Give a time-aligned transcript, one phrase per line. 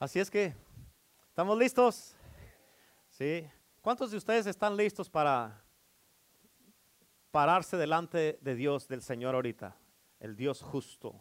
[0.00, 0.54] Así es que,
[1.28, 2.16] ¿estamos listos?
[3.10, 3.46] ¿Sí?
[3.82, 5.62] ¿Cuántos de ustedes están listos para
[7.30, 9.76] pararse delante de Dios, del Señor ahorita?
[10.18, 11.20] El Dios justo.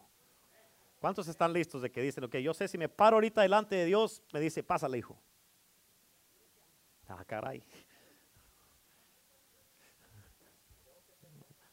[0.97, 3.83] ¿Cuántos están listos de que dicen, ok, yo sé si me paro ahorita delante de
[3.83, 5.21] Dios, me dice, pásale, hijo?
[7.09, 7.61] Ah, caray.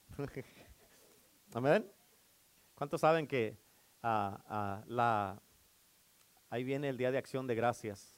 [1.54, 1.88] Amén.
[2.74, 3.56] ¿Cuántos saben que
[4.02, 5.40] ah, ah, la,
[6.50, 8.16] ahí viene el día de acción de gracias?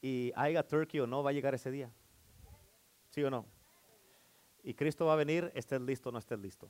[0.00, 1.90] Y haya turkey o no, va a llegar ese día.
[3.10, 3.46] ¿Sí o no?
[4.62, 6.68] Y Cristo va a venir, estés listo o no estés listo.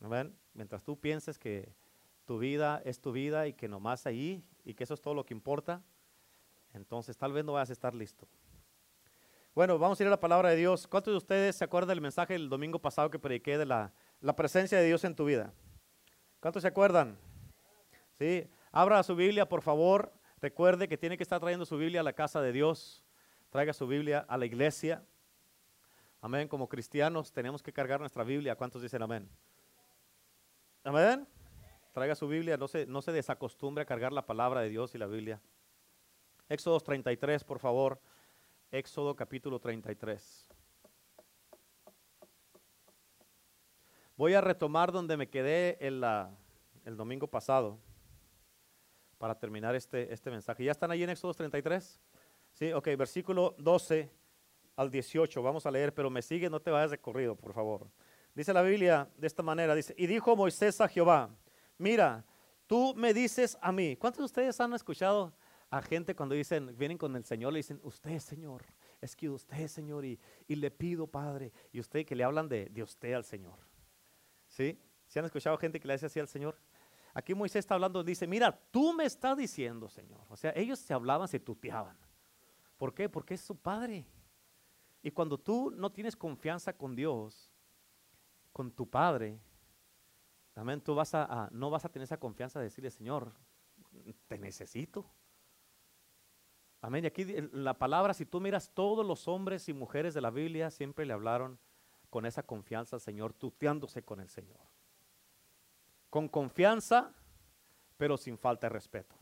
[0.00, 0.34] Amén.
[0.54, 1.74] Mientras tú pienses que
[2.24, 5.26] tu vida es tu vida y que nomás ahí y que eso es todo lo
[5.26, 5.82] que importa,
[6.72, 8.28] entonces tal vez no vas a estar listo.
[9.52, 10.86] Bueno, vamos a ir a la palabra de Dios.
[10.86, 14.36] ¿Cuántos de ustedes se acuerdan del mensaje del domingo pasado que prediqué de la, la
[14.36, 15.52] presencia de Dios en tu vida?
[16.38, 17.18] ¿Cuántos se acuerdan?
[18.12, 20.12] Sí, abra su Biblia, por favor.
[20.40, 23.04] Recuerde que tiene que estar trayendo su Biblia a la casa de Dios.
[23.50, 25.04] Traiga su Biblia a la iglesia.
[26.20, 26.48] Amén.
[26.48, 28.56] Como cristianos tenemos que cargar nuestra Biblia.
[28.56, 29.28] ¿Cuántos dicen amén?
[30.84, 31.26] Amén.
[31.92, 32.56] Traiga su Biblia.
[32.56, 35.40] No se, no se desacostumbre a cargar la palabra de Dios y la Biblia.
[36.48, 38.00] Éxodo 33, por favor.
[38.70, 40.46] Éxodo capítulo 33.
[44.16, 46.04] Voy a retomar donde me quedé el,
[46.84, 47.78] el domingo pasado
[49.20, 50.64] para terminar este, este mensaje.
[50.64, 52.00] ¿Ya están ahí en Éxodo 33?
[52.54, 54.10] Sí, ok, versículo 12
[54.76, 55.42] al 18.
[55.42, 57.86] Vamos a leer, pero me sigue, no te vayas de corrido, por favor.
[58.34, 61.28] Dice la Biblia de esta manera, dice, y dijo Moisés a Jehová,
[61.76, 62.24] mira,
[62.66, 63.94] tú me dices a mí.
[63.94, 65.34] ¿Cuántos de ustedes han escuchado
[65.68, 68.64] a gente cuando dicen, vienen con el Señor, le dicen, usted Señor,
[69.02, 70.18] es que usted Señor, y,
[70.48, 73.58] y le pido Padre, y usted que le hablan de, de usted al Señor.
[74.48, 74.80] ¿Sí?
[75.06, 76.56] ¿Se han escuchado gente que le dice así al Señor?
[77.12, 80.24] Aquí Moisés está hablando, dice, mira, tú me estás diciendo, Señor.
[80.28, 81.96] O sea, ellos se hablaban, se tuteaban.
[82.76, 83.08] ¿Por qué?
[83.08, 84.06] Porque es su Padre.
[85.02, 87.52] Y cuando tú no tienes confianza con Dios,
[88.52, 89.40] con tu Padre,
[90.52, 93.32] también tú no vas a tener esa confianza de decirle, Señor,
[94.28, 95.10] te necesito.
[96.80, 97.04] Amén.
[97.04, 100.70] Y aquí la palabra, si tú miras, todos los hombres y mujeres de la Biblia
[100.70, 101.58] siempre le hablaron
[102.08, 104.69] con esa confianza al Señor, tuteándose con el Señor.
[106.10, 107.12] Con confianza,
[107.96, 109.14] pero sin falta de respeto.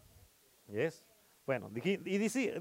[0.67, 1.05] ¿Yes?
[1.47, 2.61] Bueno, y dice,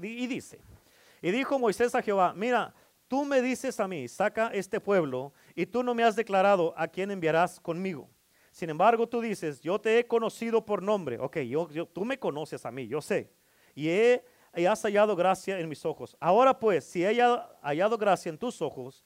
[1.20, 2.74] y dijo Moisés a Jehová, mira,
[3.06, 6.88] tú me dices a mí, saca este pueblo, y tú no me has declarado a
[6.88, 8.08] quién enviarás conmigo.
[8.50, 11.18] Sin embargo, tú dices, yo te he conocido por nombre.
[11.18, 13.30] Ok, yo, tú me conoces a mí, yo sé.
[13.74, 14.24] Y he
[14.56, 16.16] y has hallado gracia en mis ojos.
[16.18, 17.14] Ahora pues, si he
[17.62, 19.04] hallado gracia en tus ojos,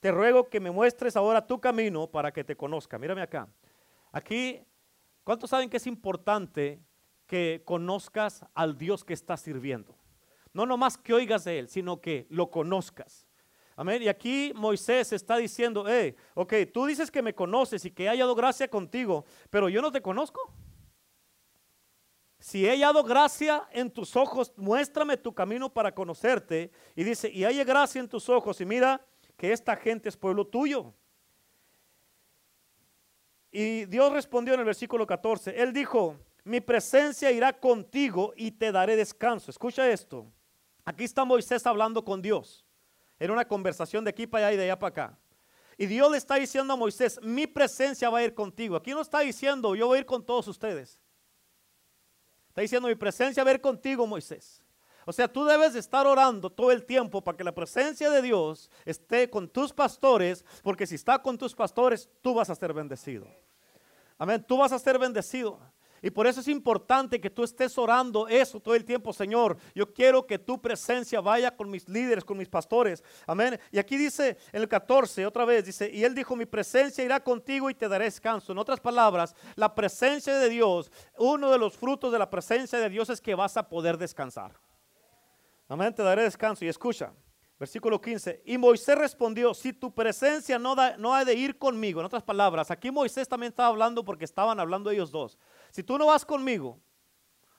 [0.00, 2.98] te ruego que me muestres ahora tu camino para que te conozca.
[2.98, 3.46] Mírame acá.
[4.12, 4.62] Aquí,
[5.24, 6.82] ¿cuántos saben que es importante
[7.26, 9.96] que conozcas al Dios que estás sirviendo?
[10.52, 13.26] No nomás que oigas de Él, sino que lo conozcas.
[13.76, 14.02] Amén.
[14.02, 18.08] Y aquí Moisés está diciendo, hey, ok, tú dices que me conoces y que he
[18.08, 20.52] hallado gracia contigo, pero yo no te conozco.
[22.40, 26.70] Si he hallado gracia en tus ojos, muéstrame tu camino para conocerte.
[26.96, 29.06] Y dice, y haya gracia en tus ojos, y mira
[29.36, 30.94] que esta gente es pueblo tuyo.
[33.50, 38.72] Y Dios respondió en el versículo 14, Él dijo, mi presencia irá contigo y te
[38.72, 39.50] daré descanso.
[39.50, 40.26] Escucha esto.
[40.84, 42.64] Aquí está Moisés hablando con Dios.
[43.18, 45.18] En una conversación de aquí para allá y de allá para acá.
[45.76, 48.76] Y Dios le está diciendo a Moisés, mi presencia va a ir contigo.
[48.76, 51.00] Aquí no está diciendo, yo voy a ir con todos ustedes.
[52.48, 54.62] Está diciendo, mi presencia va a ir contigo, Moisés.
[55.06, 58.22] O sea, tú debes de estar orando todo el tiempo para que la presencia de
[58.22, 62.72] Dios esté con tus pastores, porque si está con tus pastores, tú vas a ser
[62.72, 63.26] bendecido.
[64.18, 65.58] Amén, tú vas a ser bendecido.
[66.02, 69.58] Y por eso es importante que tú estés orando eso todo el tiempo, Señor.
[69.74, 73.04] Yo quiero que tu presencia vaya con mis líderes, con mis pastores.
[73.26, 73.60] Amén.
[73.70, 77.20] Y aquí dice en el 14, otra vez, dice, y él dijo, mi presencia irá
[77.20, 78.52] contigo y te daré descanso.
[78.52, 82.88] En otras palabras, la presencia de Dios, uno de los frutos de la presencia de
[82.88, 84.52] Dios es que vas a poder descansar.
[85.70, 86.64] Amén, te daré descanso.
[86.64, 87.12] Y escucha,
[87.56, 88.42] versículo 15.
[88.44, 92.00] Y Moisés respondió, si tu presencia no, da, no ha de ir conmigo.
[92.00, 95.38] En otras palabras, aquí Moisés también estaba hablando porque estaban hablando ellos dos.
[95.70, 96.80] Si tú no vas conmigo,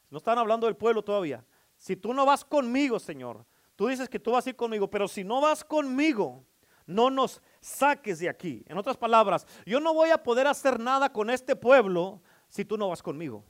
[0.10, 1.46] no están hablando del pueblo todavía.
[1.78, 3.46] Si tú no vas conmigo, Señor,
[3.78, 6.44] tú dices que tú vas a ir conmigo, pero si no vas conmigo,
[6.86, 8.62] no nos saques de aquí.
[8.68, 12.78] En otras palabras, yo no voy a poder hacer nada con este pueblo si tú
[12.78, 13.46] no vas conmigo.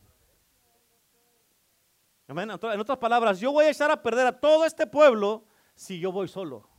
[2.40, 5.46] En otras palabras, yo voy a echar a perder a todo este pueblo
[5.76, 6.70] si yo voy solo.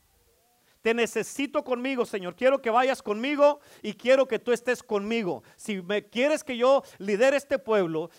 [0.81, 2.34] Te necesito conmigo, Señor.
[2.34, 5.44] Quiero que vayas conmigo y quiero que tú estés conmigo.
[5.56, 8.10] Si me quieres que yo lidere este pueblo,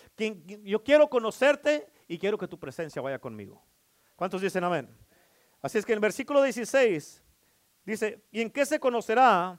[0.62, 3.62] yo quiero conocerte y quiero que tu presencia vaya conmigo.
[4.16, 4.88] ¿Cuántos dicen amén?
[5.60, 7.22] Así es que en el versículo 16
[7.84, 9.58] dice, ¿y en qué se conocerá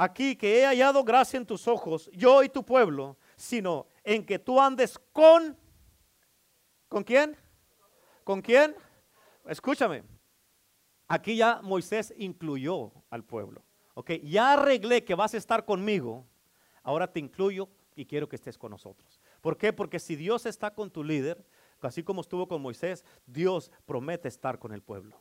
[0.00, 4.38] aquí que he hallado gracia en tus ojos, yo y tu pueblo, sino en que
[4.38, 5.58] tú andes con,
[6.90, 7.34] ¿con quién?
[8.24, 8.74] ¿Con quién?
[9.46, 10.02] Escúchame,
[11.08, 13.64] aquí ya Moisés incluyó al pueblo.
[13.94, 16.26] Ok, ya arreglé que vas a estar conmigo,
[16.82, 19.20] ahora te incluyo y quiero que estés con nosotros.
[19.40, 19.72] ¿Por qué?
[19.72, 21.44] Porque si Dios está con tu líder,
[21.80, 25.16] así como estuvo con Moisés, Dios promete estar con el pueblo.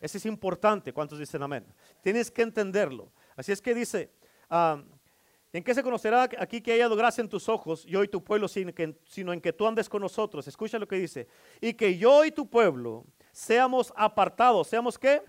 [0.00, 0.92] Eso es importante.
[0.92, 1.66] ¿Cuántos dicen amén?
[2.00, 3.12] Tienes que entenderlo.
[3.36, 4.10] Así es que dice,
[4.50, 4.82] ah,
[5.52, 8.48] ¿en qué se conocerá aquí que haya dado gracia en tus ojos, y tu pueblo,
[8.48, 10.48] sino en que tú andes con nosotros?
[10.48, 11.28] Escucha lo que dice.
[11.60, 14.68] Y que yo y tu pueblo seamos apartados.
[14.68, 15.22] ¿Seamos qué?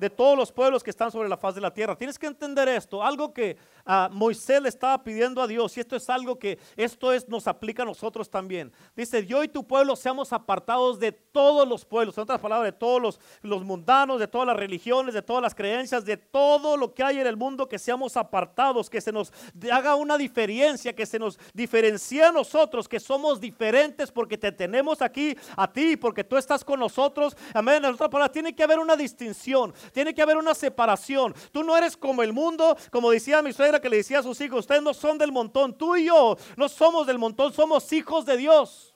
[0.00, 1.94] De todos los pueblos que están sobre la faz de la tierra.
[1.94, 5.94] Tienes que entender esto, algo que a Moisés le estaba pidiendo a Dios, y esto
[5.94, 8.72] es algo que esto es, nos aplica a nosotros también.
[8.96, 12.78] Dice, yo y tu pueblo seamos apartados de todos los pueblos, en otras palabras, de
[12.78, 16.94] todos los, los mundanos, de todas las religiones, de todas las creencias, de todo lo
[16.94, 19.30] que hay en el mundo, que seamos apartados, que se nos
[19.70, 25.02] haga una diferencia, que se nos diferencie a nosotros, que somos diferentes porque te tenemos
[25.02, 27.36] aquí a ti, porque tú estás con nosotros.
[27.52, 27.84] Amén.
[27.84, 29.74] En otras palabras, tiene que haber una distinción.
[29.92, 31.34] Tiene que haber una separación.
[31.52, 34.40] Tú no eres como el mundo, como decía mi suegra que le decía a sus
[34.40, 35.76] hijos, ustedes no son del montón.
[35.76, 38.94] Tú y yo no somos del montón, somos hijos de Dios.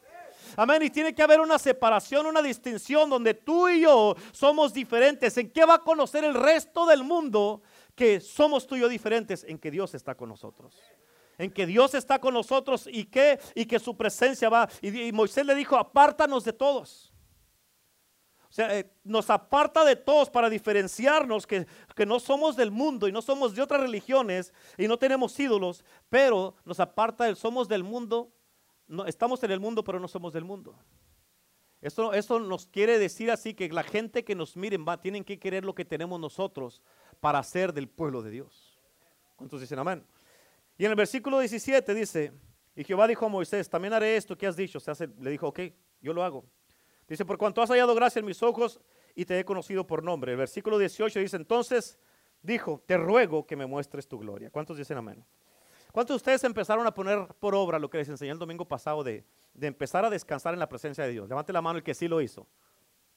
[0.56, 0.82] Amén.
[0.82, 5.36] Y tiene que haber una separación, una distinción donde tú y yo somos diferentes.
[5.36, 7.62] ¿En qué va a conocer el resto del mundo
[7.94, 9.44] que somos tú y yo diferentes?
[9.44, 10.76] En que Dios está con nosotros.
[11.38, 14.68] En que Dios está con nosotros y que, y que su presencia va.
[14.80, 17.13] y Moisés le dijo, apártanos de todos.
[18.54, 21.66] O sea, eh, nos aparta de todos para diferenciarnos que,
[22.06, 26.54] no somos del mundo y no somos de otras religiones y no tenemos ídolos, pero
[26.64, 28.30] nos aparta del somos del mundo,
[28.86, 30.78] no, estamos en el mundo pero no somos del mundo.
[31.80, 35.40] Esto, esto nos quiere decir así que la gente que nos miren va, tienen que
[35.40, 36.80] querer lo que tenemos nosotros
[37.18, 38.78] para ser del pueblo de Dios.
[39.34, 40.06] ¿Cuántos dicen amén?
[40.78, 42.32] Y en el versículo 17 dice,
[42.76, 44.78] y Jehová dijo a Moisés, también haré esto que has dicho.
[44.78, 45.58] O sea, le dijo, ok,
[46.00, 46.44] yo lo hago.
[47.08, 48.80] Dice, por cuanto has hallado gracia en mis ojos
[49.14, 50.32] y te he conocido por nombre.
[50.32, 51.98] El versículo 18 dice, entonces
[52.42, 54.50] dijo, te ruego que me muestres tu gloria.
[54.50, 55.24] ¿Cuántos dicen amén?
[55.92, 59.04] ¿Cuántos de ustedes empezaron a poner por obra lo que les enseñé el domingo pasado
[59.04, 59.24] de,
[59.60, 61.28] empezar a descansar en la presencia de Dios?
[61.28, 62.48] Levante la mano el que sí lo hizo.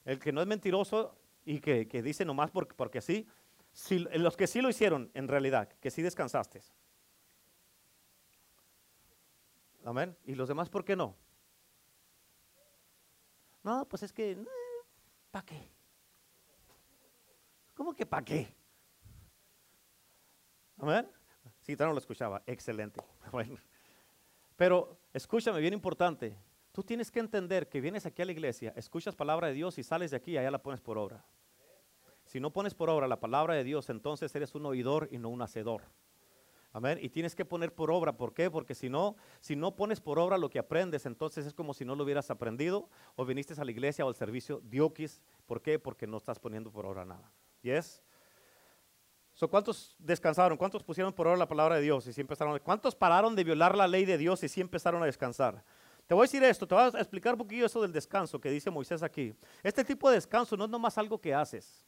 [0.04, 3.26] El que no es mentiroso y que, dice nomás porque, porque sí.
[3.72, 6.60] Si, los que sí lo hicieron en realidad, que sí descansaste.
[9.84, 10.16] Amén.
[10.24, 11.16] ¿Y los demás por qué no?
[13.62, 14.38] No, pues es que,
[15.30, 15.68] ¿para qué?
[17.74, 18.54] ¿Cómo que para qué?
[20.78, 21.08] ¿Amén?
[21.60, 22.42] Sí, no lo escuchaba.
[22.46, 23.00] Excelente.
[23.30, 23.58] Bueno.
[24.56, 26.34] Pero escúchame, bien importante.
[26.72, 29.82] Tú tienes que entender que vienes aquí a la iglesia, escuchas palabra de Dios y
[29.82, 31.24] sales de aquí y allá la pones por obra.
[32.24, 35.28] Si no pones por obra la palabra de Dios, entonces eres un oidor y no
[35.28, 35.82] un hacedor.
[37.00, 38.16] Y tienes que poner por obra.
[38.16, 38.50] ¿Por qué?
[38.50, 41.84] Porque si no, si no pones por obra lo que aprendes, entonces es como si
[41.84, 45.20] no lo hubieras aprendido o viniste a la iglesia o al servicio diokis.
[45.46, 45.78] ¿Por qué?
[45.78, 47.30] Porque no estás poniendo por obra nada.
[47.62, 48.02] ¿Yes?
[49.34, 50.56] So, ¿Cuántos descansaron?
[50.56, 52.58] ¿Cuántos pusieron por obra la palabra de Dios y si empezaron?
[52.60, 55.62] ¿Cuántos pararon de violar la ley de Dios y sí empezaron a descansar?
[56.08, 58.50] Te voy a decir esto, te voy a explicar un poquito eso del descanso que
[58.50, 59.34] dice Moisés aquí.
[59.62, 61.84] Este tipo de descanso no es nomás algo que haces.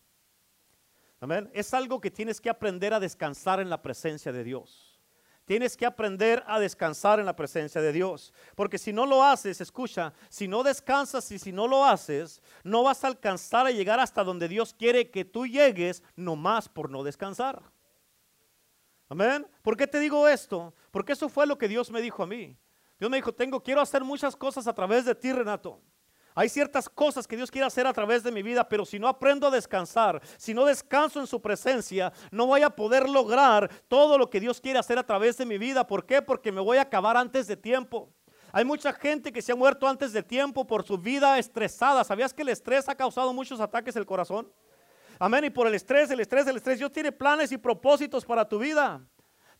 [1.20, 1.50] Amén.
[1.52, 4.98] Es algo que tienes que aprender a descansar en la presencia de Dios.
[5.44, 8.32] Tienes que aprender a descansar en la presencia de Dios.
[8.54, 12.84] Porque si no lo haces, escucha, si no descansas y si no lo haces, no
[12.84, 17.02] vas a alcanzar a llegar hasta donde Dios quiere que tú llegues, nomás por no
[17.02, 17.62] descansar.
[19.08, 19.46] Amén.
[19.60, 20.72] ¿Por qué te digo esto?
[20.90, 22.56] Porque eso fue lo que Dios me dijo a mí.
[22.98, 25.82] Dios me dijo, tengo, quiero hacer muchas cosas a través de ti, Renato.
[26.34, 29.08] Hay ciertas cosas que Dios quiere hacer a través de mi vida, pero si no
[29.08, 34.16] aprendo a descansar, si no descanso en su presencia, no voy a poder lograr todo
[34.16, 35.86] lo que Dios quiere hacer a través de mi vida.
[35.86, 36.22] ¿Por qué?
[36.22, 38.12] Porque me voy a acabar antes de tiempo.
[38.52, 42.04] Hay mucha gente que se ha muerto antes de tiempo por su vida estresada.
[42.04, 44.50] ¿Sabías que el estrés ha causado muchos ataques al corazón?
[45.18, 45.44] Amén.
[45.44, 48.58] Y por el estrés, el estrés, el estrés, Dios tiene planes y propósitos para tu
[48.58, 49.00] vida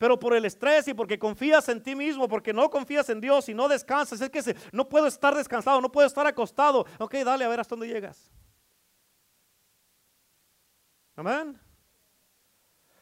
[0.00, 3.50] pero por el estrés y porque confías en ti mismo, porque no confías en Dios
[3.50, 6.86] y no descansas, es que no puedo estar descansado, no puedo estar acostado.
[6.98, 8.32] Ok, dale a ver hasta dónde llegas.
[11.16, 11.60] Amén.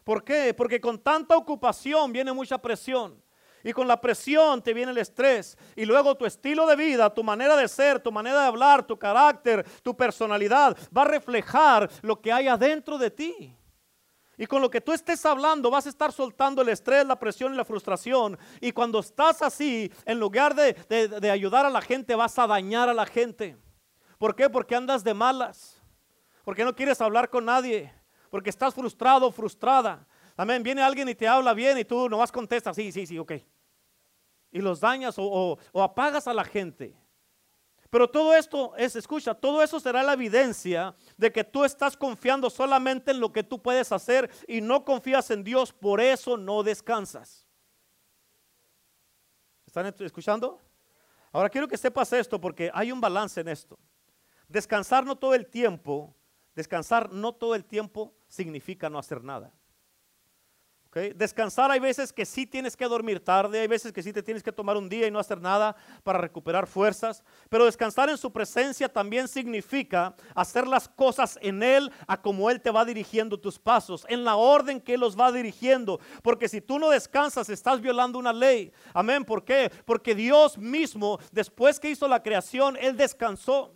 [0.03, 0.53] ¿Por qué?
[0.53, 3.23] Porque con tanta ocupación viene mucha presión.
[3.63, 5.57] Y con la presión te viene el estrés.
[5.77, 8.99] Y luego tu estilo de vida, tu manera de ser, tu manera de hablar, tu
[8.99, 13.57] carácter, tu personalidad va a reflejar lo que hay adentro de ti.
[14.39, 17.53] Y con lo que tú estés hablando vas a estar soltando el estrés, la presión
[17.53, 18.39] y la frustración.
[18.61, 20.75] Y cuando estás así, en lugar de,
[21.21, 23.57] de ayudar a la gente, vas a dañar a la gente.
[24.17, 24.49] ¿Por qué?
[24.49, 25.83] Porque andas de malas.
[26.45, 27.93] Porque no quieres hablar con nadie.
[28.31, 30.07] Porque estás frustrado, frustrada.
[30.37, 30.63] Amén.
[30.63, 33.33] Viene alguien y te habla bien y tú nomás contestas, sí, sí, sí, ok.
[34.53, 36.97] Y los dañas o, apagas a la gente.
[37.91, 42.51] Pero todo esto es, escucha, todo eso será la evidencia de que tú estás confiando
[42.51, 46.63] solamente en lo que tú puedes hacer y no confías en Dios, por eso no
[46.63, 47.47] descansas.
[49.67, 50.61] ¿Están escuchando?
[51.33, 53.79] Ahora quiero que sepas esto porque hay un balance en esto.
[54.49, 56.15] Descansar no todo el tiempo,
[56.55, 59.53] descansar no todo el tiempo significa no hacer nada.
[61.15, 64.43] Descansar hay veces que sí tienes que dormir tarde, hay veces que sí te tienes
[64.43, 68.33] que tomar un día y no hacer nada para recuperar fuerzas, pero descansar en su
[68.33, 73.59] presencia también significa hacer las cosas en Él a como Él te va dirigiendo tus
[73.59, 77.81] pasos, en la orden que Él los va dirigiendo, porque si tú no descansas estás
[77.81, 78.73] violando una ley.
[78.93, 79.71] Amén, ¿por qué?
[79.85, 83.75] Porque Dios mismo, después que hizo la creación, Él descansó.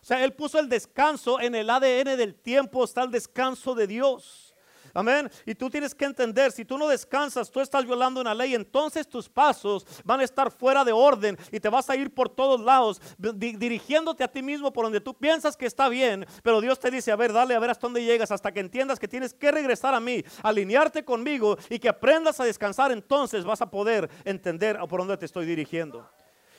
[0.00, 3.86] O sea, Él puso el descanso en el ADN del tiempo, está el descanso de
[3.86, 4.51] Dios.
[4.94, 5.30] Amén.
[5.46, 9.08] Y tú tienes que entender, si tú no descansas, tú estás violando una ley, entonces
[9.08, 12.60] tus pasos van a estar fuera de orden y te vas a ir por todos
[12.60, 16.90] lados, dirigiéndote a ti mismo por donde tú piensas que está bien, pero Dios te
[16.90, 19.50] dice, a ver, dale a ver hasta dónde llegas, hasta que entiendas que tienes que
[19.50, 24.78] regresar a mí, alinearte conmigo y que aprendas a descansar, entonces vas a poder entender
[24.88, 26.08] por dónde te estoy dirigiendo.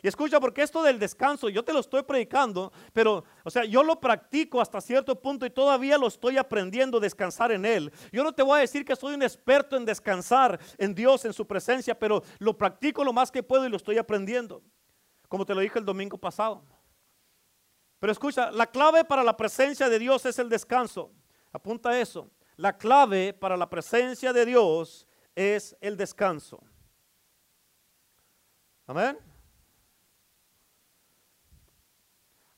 [0.03, 3.81] Y escucha, porque esto del descanso, yo te lo estoy predicando, pero, o sea, yo
[3.83, 7.89] lo practico hasta cierto punto y todavía lo estoy aprendiendo a descansar en Él.
[8.11, 11.31] Yo no te voy a decir que soy un experto en descansar en Dios, en
[11.31, 14.61] su presencia, pero lo practico lo más que puedo y lo estoy aprendiendo.
[15.29, 16.65] Como te lo dije el domingo pasado.
[17.97, 21.13] Pero escucha, la clave para la presencia de Dios es el descanso.
[21.53, 22.29] Apunta eso.
[22.57, 26.61] La clave para la presencia de Dios es el descanso.
[28.85, 29.17] Amén.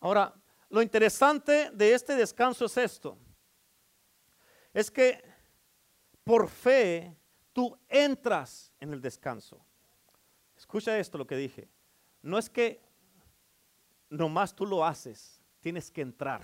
[0.06, 0.32] Ahora,
[0.70, 3.18] lo interesante de este descanso es esto.
[4.72, 5.20] Es que
[6.24, 7.18] por fe
[7.52, 9.66] tú entras en el descanso.
[10.56, 11.68] Escucha esto lo que dije.
[12.22, 12.84] No es que
[14.08, 16.44] nomás tú lo haces, tienes que entrar.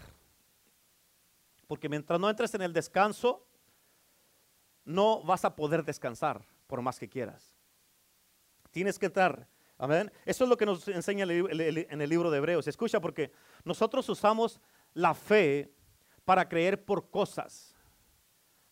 [1.67, 3.45] Porque mientras no entres en el descanso,
[4.85, 7.55] no vas a poder descansar por más que quieras.
[8.71, 9.47] Tienes que entrar.
[9.81, 10.11] Amén.
[10.27, 12.67] Eso es lo que nos enseña en el libro de Hebreos.
[12.67, 13.31] Escucha, porque
[13.63, 14.61] nosotros usamos
[14.93, 15.73] la fe
[16.23, 17.75] para creer por cosas,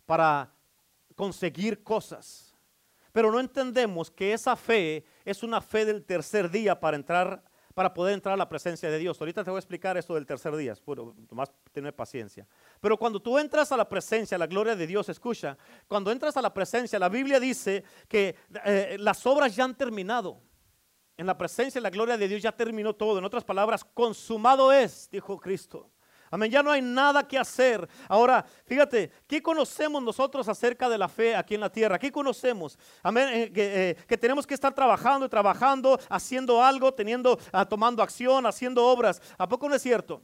[0.05, 0.53] para
[1.15, 2.55] conseguir cosas.
[3.11, 7.91] Pero no entendemos que esa fe es una fe del tercer día para entrar, para
[7.91, 9.19] poder entrar a la presencia de Dios.
[9.19, 12.45] Ahorita te voy a explicar esto del tercer día, bueno, más tener paciencia.
[12.79, 16.41] Pero cuando tú entras a la presencia, la gloria de Dios, escucha, cuando entras a
[16.43, 20.47] la presencia, la Biblia dice que eh, las obras ya han terminado
[21.19, 23.19] en la presencia y la gloria de Dios ya terminó todo.
[23.19, 25.91] En otras palabras, consumado es, dijo Cristo.
[26.31, 27.89] Amén, ya no hay nada que hacer.
[28.07, 31.99] Ahora, fíjate, ¿qué conocemos nosotros acerca de la fe aquí en la tierra?
[31.99, 32.79] ¿Qué conocemos?
[33.03, 38.01] Amén, eh, eh, que, tenemos que estar trabajando y trabajando, haciendo algo, teniendo, ah, tomando
[38.01, 39.21] acción, haciendo obras.
[39.37, 40.21] ¿A poco no es cierto?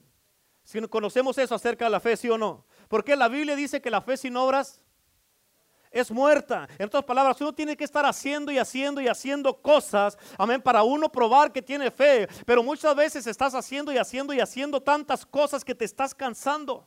[0.64, 2.66] Si conocemos eso acerca de la fe, sí o no.
[2.88, 4.82] Porque la Biblia dice que la fe sin obras
[5.96, 6.68] es muerta.
[6.78, 10.84] En otras palabras, uno tiene que estar haciendo y haciendo y haciendo cosas, amén, para
[10.84, 12.28] uno probar que tiene fe.
[12.46, 16.86] Pero muchas veces estás haciendo y haciendo y haciendo tantas cosas que te estás cansando.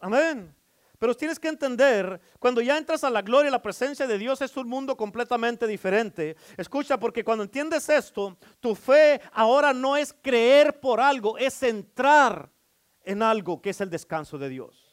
[0.00, 0.56] Amén.
[0.98, 4.56] Pero tienes que entender, cuando ya entras a la gloria la presencia de Dios es
[4.56, 6.34] un mundo completamente diferente.
[6.56, 12.50] Escucha, porque cuando entiendes esto, tu fe ahora no es creer por algo, es entrar
[13.02, 14.85] en algo que es el descanso de Dios.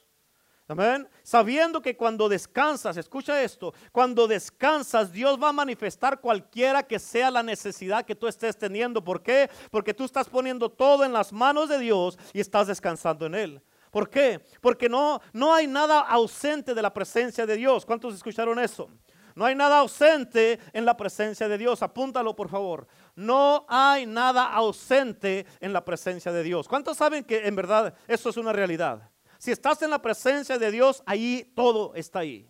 [0.67, 1.07] Amén.
[1.23, 7.29] Sabiendo que cuando descansas, escucha esto, cuando descansas, Dios va a manifestar cualquiera que sea
[7.29, 9.03] la necesidad que tú estés teniendo.
[9.03, 9.49] ¿Por qué?
[9.69, 13.61] Porque tú estás poniendo todo en las manos de Dios y estás descansando en Él.
[13.91, 14.41] ¿Por qué?
[14.61, 17.85] Porque no, no hay nada ausente de la presencia de Dios.
[17.85, 18.89] ¿Cuántos escucharon eso?
[19.35, 21.83] No hay nada ausente en la presencia de Dios.
[21.83, 22.87] Apúntalo, por favor.
[23.15, 26.67] No hay nada ausente en la presencia de Dios.
[26.67, 29.12] ¿Cuántos saben que en verdad eso es una realidad?
[29.43, 32.49] Si estás en la presencia de Dios, ahí todo está ahí.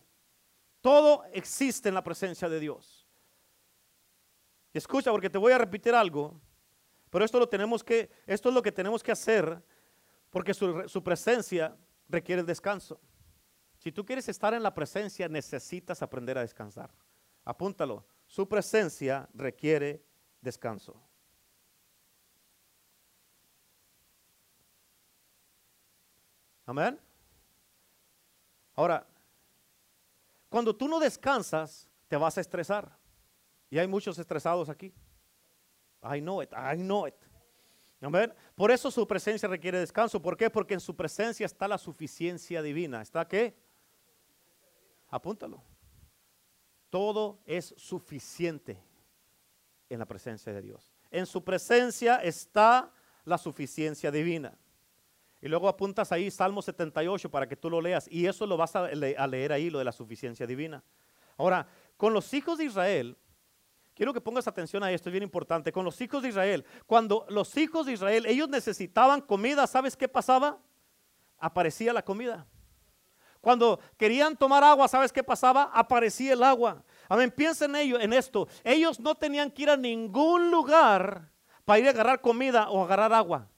[0.80, 3.04] Todo existe en la presencia de Dios.
[4.72, 6.40] Escucha, porque te voy a repetir algo,
[7.10, 7.42] pero esto es
[8.54, 9.60] lo que tenemos que hacer,
[10.30, 11.76] porque su, su presencia
[12.08, 13.00] requiere descanso.
[13.76, 16.94] Si tú quieres estar en la presencia, necesitas aprender a descansar.
[17.44, 18.06] Apúntalo.
[18.24, 20.04] Su presencia requiere
[20.40, 21.02] descanso.
[26.66, 26.98] Amén.
[28.74, 29.06] Ahora,
[30.48, 32.96] cuando tú no descansas, te vas a estresar.
[33.70, 34.92] Y hay muchos estresados aquí.
[36.02, 37.14] I know it, I know it.
[38.54, 40.20] Por eso su presencia requiere descanso.
[40.20, 40.50] ¿Por qué?
[40.50, 43.00] Porque en su presencia está la suficiencia divina.
[43.00, 43.56] ¿Está qué?
[45.08, 45.62] Apúntalo.
[46.90, 48.82] Todo es suficiente
[49.88, 50.92] en la presencia de Dios.
[51.10, 52.92] En su presencia está
[53.24, 54.56] la suficiencia divina.
[55.44, 58.08] Y luego apuntas ahí Salmo 78 para que tú lo leas.
[58.10, 60.82] Y eso lo vas a, leer ahí, lo de la suficiencia divina.
[61.36, 61.66] Ahora,
[61.98, 63.14] con los hijos de Israel,
[63.94, 65.70] quiero que pongas atención a esto, es bien importante.
[65.70, 70.08] Con los hijos de Israel, cuando los hijos de Israel, ellos necesitaban comida, ¿sabes qué
[70.08, 70.58] pasaba?
[71.38, 72.46] Aparecía la comida.
[73.42, 75.70] Cuando querían tomar agua, ¿sabes qué pasaba?
[75.74, 76.82] Aparecía el agua.
[77.06, 78.48] Amén, piensen ellos en esto.
[78.64, 81.30] Ellos no tenían que ir a ningún lugar
[81.66, 83.50] para ir a agarrar comida o agarrar agua.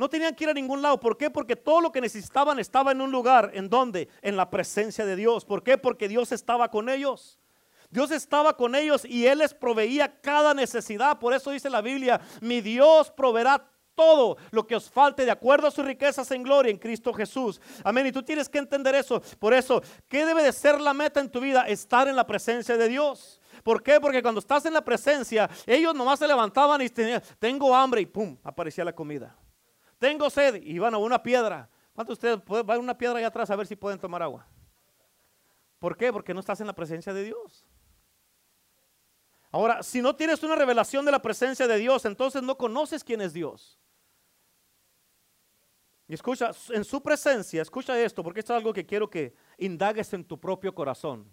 [0.00, 0.98] No tenían que ir a ningún lado.
[0.98, 1.28] ¿Por qué?
[1.28, 3.50] Porque todo lo que necesitaban estaba en un lugar.
[3.52, 5.44] ¿En donde En la presencia de Dios.
[5.44, 5.76] ¿Por qué?
[5.76, 7.38] Porque Dios estaba con ellos.
[7.90, 11.18] Dios estaba con ellos y Él les proveía cada necesidad.
[11.18, 13.62] Por eso dice la Biblia, mi Dios proveerá
[13.94, 17.60] todo lo que os falte de acuerdo a sus riquezas en gloria en Cristo Jesús.
[17.84, 18.06] Amén.
[18.06, 19.20] Y tú tienes que entender eso.
[19.38, 21.68] Por eso, ¿qué debe de ser la meta en tu vida?
[21.68, 23.38] Estar en la presencia de Dios.
[23.62, 24.00] ¿Por qué?
[24.00, 28.06] Porque cuando estás en la presencia, ellos nomás se levantaban y tenían, tengo hambre y
[28.06, 29.36] pum, aparecía la comida
[30.00, 31.68] tengo sed, y van a una piedra.
[31.92, 34.46] ¿Cuántos de ustedes van a una piedra allá atrás a ver si pueden tomar agua?
[35.78, 36.12] ¿Por qué?
[36.12, 37.64] Porque no estás en la presencia de Dios.
[39.52, 43.20] Ahora, si no tienes una revelación de la presencia de Dios, entonces no conoces quién
[43.20, 43.78] es Dios.
[46.08, 50.12] Y escucha, en su presencia, escucha esto, porque esto es algo que quiero que indagues
[50.14, 51.30] en tu propio corazón.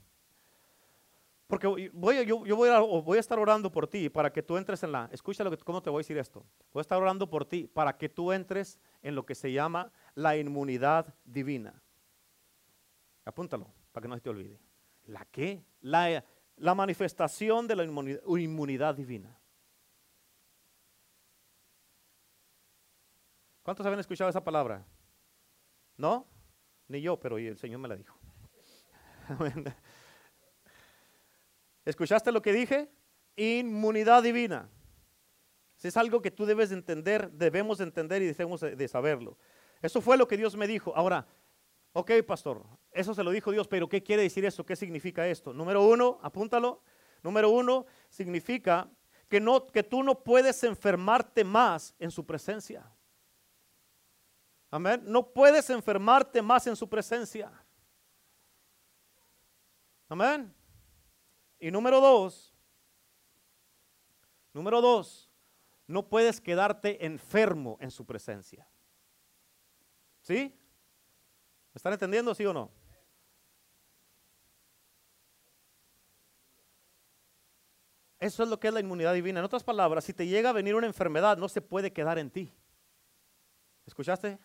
[1.47, 5.09] Porque voy, yo, voy, a, estar orando por ti para que tú entres en la,
[5.13, 6.45] escucha lo que, cómo te voy a decir esto.
[6.73, 9.93] Voy a estar orando por ti para que tú entres en lo que se llama
[10.13, 11.81] la inmunidad divina.
[13.23, 14.59] Apúntalo para que no se te olvide.
[15.05, 15.63] ¿La qué?
[15.79, 16.23] La,
[16.57, 19.39] la manifestación de la inmunidad, inmunidad divina.
[23.63, 24.85] ¿Cuántos habían escuchado esa palabra?
[25.95, 26.27] ¿No?
[26.89, 28.17] Ni yo, pero el Señor me la dijo.
[31.87, 32.89] ¿Escuchaste lo que dije?
[33.37, 34.69] Inmunidad divina.
[35.81, 39.37] Es algo que tú debes entender, debemos entender y debemos de saberlo.
[39.81, 40.93] Eso fue lo que Dios me dijo.
[40.97, 41.25] Ahora,
[41.93, 44.65] ok, pastor, eso se lo dijo Dios, pero ¿qué quiere decir eso?
[44.65, 45.53] ¿Qué significa esto?
[45.53, 46.81] Número uno, apúntalo.
[47.23, 48.89] Número uno, significa
[49.29, 52.83] que, no, que tú no puedes enfermarte más en su presencia.
[54.69, 55.03] Amén.
[55.05, 57.49] No puedes enfermarte más en su presencia.
[60.09, 60.56] Amén.
[61.59, 62.53] Y número dos,
[64.53, 65.29] número dos,
[65.87, 68.67] no puedes quedarte enfermo en su presencia.
[70.21, 70.53] ¿Sí?
[71.73, 72.69] ¿Me están entendiendo, sí o no?
[78.19, 79.39] Eso es lo que es la inmunidad divina.
[79.39, 82.31] En otras palabras, si te llega a venir una enfermedad, no se puede quedar en
[82.31, 82.51] ti.
[83.85, 84.39] ¿Escuchaste?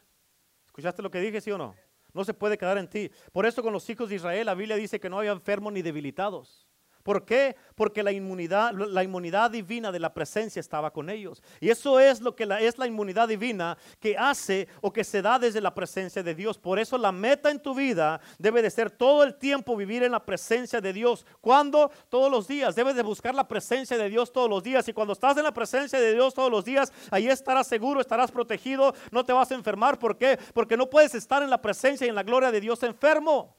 [0.67, 1.75] ¿Escuchaste lo que dije, sí o no?
[2.13, 3.11] No se puede quedar en ti.
[3.33, 5.83] Por eso con los hijos de Israel la Biblia dice que no había enfermos ni
[5.83, 6.69] debilitados.
[7.03, 7.57] ¿Por qué?
[7.75, 11.43] Porque la inmunidad, la inmunidad divina de la presencia estaba con ellos.
[11.61, 15.39] Y eso es lo que es la inmunidad divina que hace o que se da
[15.39, 16.59] desde la presencia de Dios.
[16.59, 20.13] Por eso la meta en tu vida debe de ser todo el tiempo vivir en
[20.13, 21.27] la presencia de Dios.
[21.41, 21.91] ¿Cuándo?
[22.09, 22.75] Todos los días.
[22.75, 24.87] Debes de buscar la presencia de Dios todos los días.
[24.89, 28.31] Y cuando estás en la presencia de Dios todos los días, ahí estarás seguro, estarás
[28.31, 29.99] protegido, no te vas a enfermar.
[29.99, 30.39] ¿Por qué?
[30.55, 33.57] Porque no puedes estar en la presencia y en la gloria de Dios enfermo.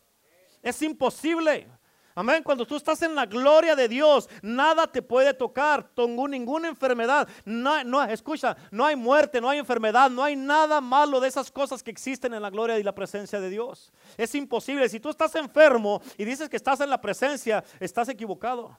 [0.62, 1.68] Es imposible.
[2.16, 2.44] Amén.
[2.44, 5.90] Cuando tú estás en la gloria de Dios, nada te puede tocar,
[6.30, 7.28] ninguna enfermedad.
[7.44, 11.52] No, no, escucha, no hay muerte, no hay enfermedad, no hay nada malo de esas
[11.52, 13.92] cosas que existen en la gloria y la presencia de Dios.
[14.18, 14.88] Es imposible.
[14.90, 18.78] Si tú estás enfermo y dices que estás en la presencia, estás equivocado.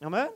[0.00, 0.30] Amén.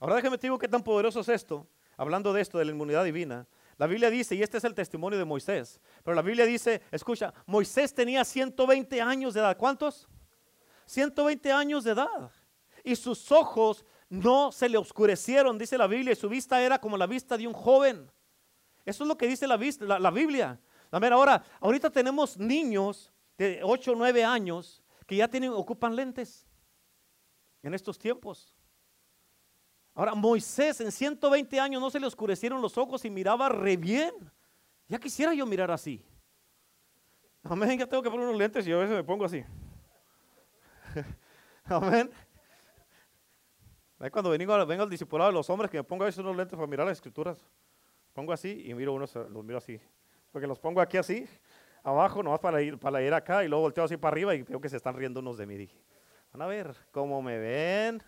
[0.00, 1.66] Ahora déjame te digo qué tan poderoso es esto.
[1.96, 3.46] Hablando de esto, de la inmunidad divina.
[3.76, 7.34] La Biblia dice, y este es el testimonio de Moisés, pero la Biblia dice, escucha,
[7.46, 9.56] Moisés tenía 120 años de edad.
[9.56, 10.08] ¿Cuántos?
[10.86, 12.30] 120 años de edad.
[12.84, 16.96] Y sus ojos no se le oscurecieron, dice la Biblia, y su vista era como
[16.96, 18.10] la vista de un joven.
[18.84, 20.60] Eso es lo que dice la, la, la Biblia.
[20.92, 26.46] ver, ahora, ahorita tenemos niños de 8 o 9 años que ya tienen, ocupan lentes
[27.62, 28.54] en estos tiempos.
[29.94, 34.12] Ahora, Moisés en 120 años no se le oscurecieron los ojos y miraba re bien.
[34.88, 36.04] Ya quisiera yo mirar así.
[37.44, 39.44] Amén, ya tengo que poner unos lentes y a veces me pongo así.
[41.64, 42.10] Amén.
[44.10, 46.56] Cuando vengo, vengo al discipulado de los hombres que me pongo a veces unos lentes
[46.56, 47.38] para mirar las escrituras.
[48.12, 49.80] Pongo así y miro unos, los miro así.
[50.30, 51.26] Porque los pongo aquí así.
[51.84, 54.60] abajo, nomás para ir, para ir acá, y luego volteo así para arriba y veo
[54.60, 55.56] que se están riendo unos de mí.
[55.56, 55.78] Dije,
[56.32, 58.02] van a ver, cómo me ven,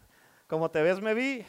[0.46, 1.44] cómo te ves me vi,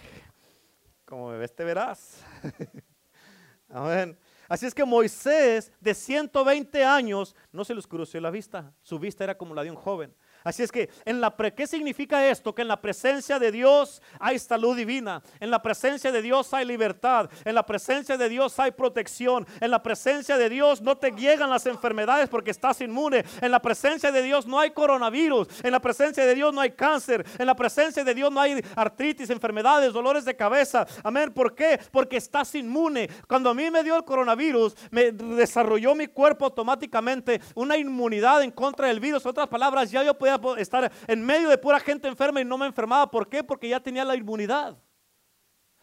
[1.07, 2.21] como me te verás.
[3.69, 4.17] Amén.
[4.49, 8.73] Así es que Moisés, de 120 años, no se le oscureció la vista.
[8.81, 10.13] Su vista era como la de un joven.
[10.47, 12.55] Así es que, en la ¿qué significa esto?
[12.55, 16.63] Que en la presencia de Dios hay salud divina, en la presencia de Dios hay
[16.63, 21.11] libertad, en la presencia de Dios hay protección, en la presencia de Dios no te
[21.11, 25.71] llegan las enfermedades porque estás inmune, en la presencia de Dios no hay coronavirus, en
[25.73, 29.29] la presencia de Dios no hay cáncer, en la presencia de Dios no hay artritis,
[29.29, 30.87] enfermedades, dolores de cabeza.
[31.03, 31.33] Amén.
[31.33, 31.77] ¿Por qué?
[31.91, 33.09] Porque estás inmune.
[33.27, 38.51] Cuando a mí me dio el coronavirus, me desarrolló mi cuerpo automáticamente una inmunidad en
[38.51, 39.25] contra del virus.
[39.25, 42.65] Otras palabras, ya yo podía estar en medio de pura gente enferma y no me
[42.65, 43.09] enfermaba.
[43.09, 43.43] ¿Por qué?
[43.43, 44.77] Porque ya tenía la inmunidad.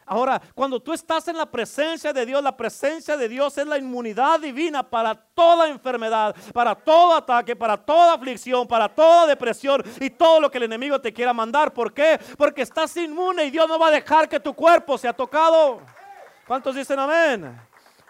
[0.06, 3.78] Ahora, cuando tú estás en la presencia de Dios, la presencia de Dios es la
[3.78, 10.10] inmunidad divina para toda enfermedad, para todo ataque, para toda aflicción, para toda depresión y
[10.10, 11.72] todo lo que el enemigo te quiera mandar.
[11.72, 12.20] ¿Por qué?
[12.36, 15.80] Porque estás inmune y Dios no va a dejar que tu cuerpo sea tocado.
[16.46, 17.58] ¿Cuántos dicen amén?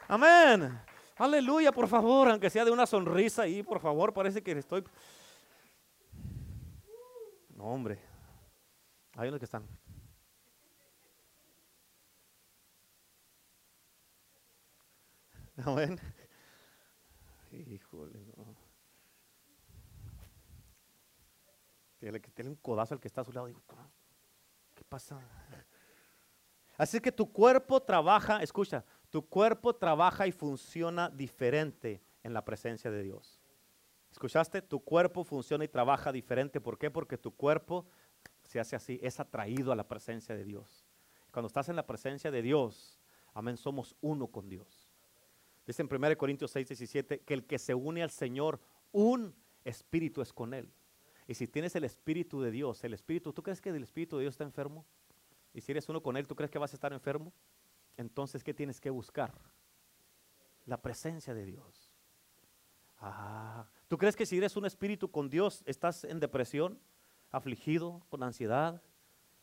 [0.08, 0.80] Amén.
[1.16, 4.82] Aleluya, por favor, aunque sea de una sonrisa ahí, por favor, parece que estoy
[7.64, 7.98] hombre.
[9.16, 9.66] Hay unos que están.
[15.64, 15.98] Amén.
[17.52, 18.56] Híjole, no.
[21.98, 23.46] Tiene, tiene un codazo al que está a su lado.
[23.46, 23.62] Digo,
[24.74, 25.20] ¿qué pasa?
[26.76, 32.90] Así que tu cuerpo trabaja, escucha, tu cuerpo trabaja y funciona diferente en la presencia
[32.90, 33.43] de Dios.
[34.14, 34.62] ¿Escuchaste?
[34.62, 36.60] Tu cuerpo funciona y trabaja diferente.
[36.60, 36.88] ¿Por qué?
[36.88, 37.84] Porque tu cuerpo
[38.44, 40.86] se hace así, es atraído a la presencia de Dios.
[41.32, 43.00] Cuando estás en la presencia de Dios,
[43.32, 44.88] amén, somos uno con Dios.
[45.66, 48.60] Dice en 1 Corintios 6, 17 que el que se une al Señor,
[48.92, 50.72] un espíritu es con Él.
[51.26, 54.22] Y si tienes el espíritu de Dios, el espíritu, ¿tú crees que el espíritu de
[54.22, 54.86] Dios está enfermo?
[55.52, 57.32] Y si eres uno con Él, ¿tú crees que vas a estar enfermo?
[57.96, 59.34] Entonces, ¿qué tienes que buscar?
[60.66, 61.92] La presencia de Dios.
[63.00, 66.80] Ah, ¿Tú crees que si eres un espíritu con Dios estás en depresión,
[67.30, 68.82] afligido, con ansiedad,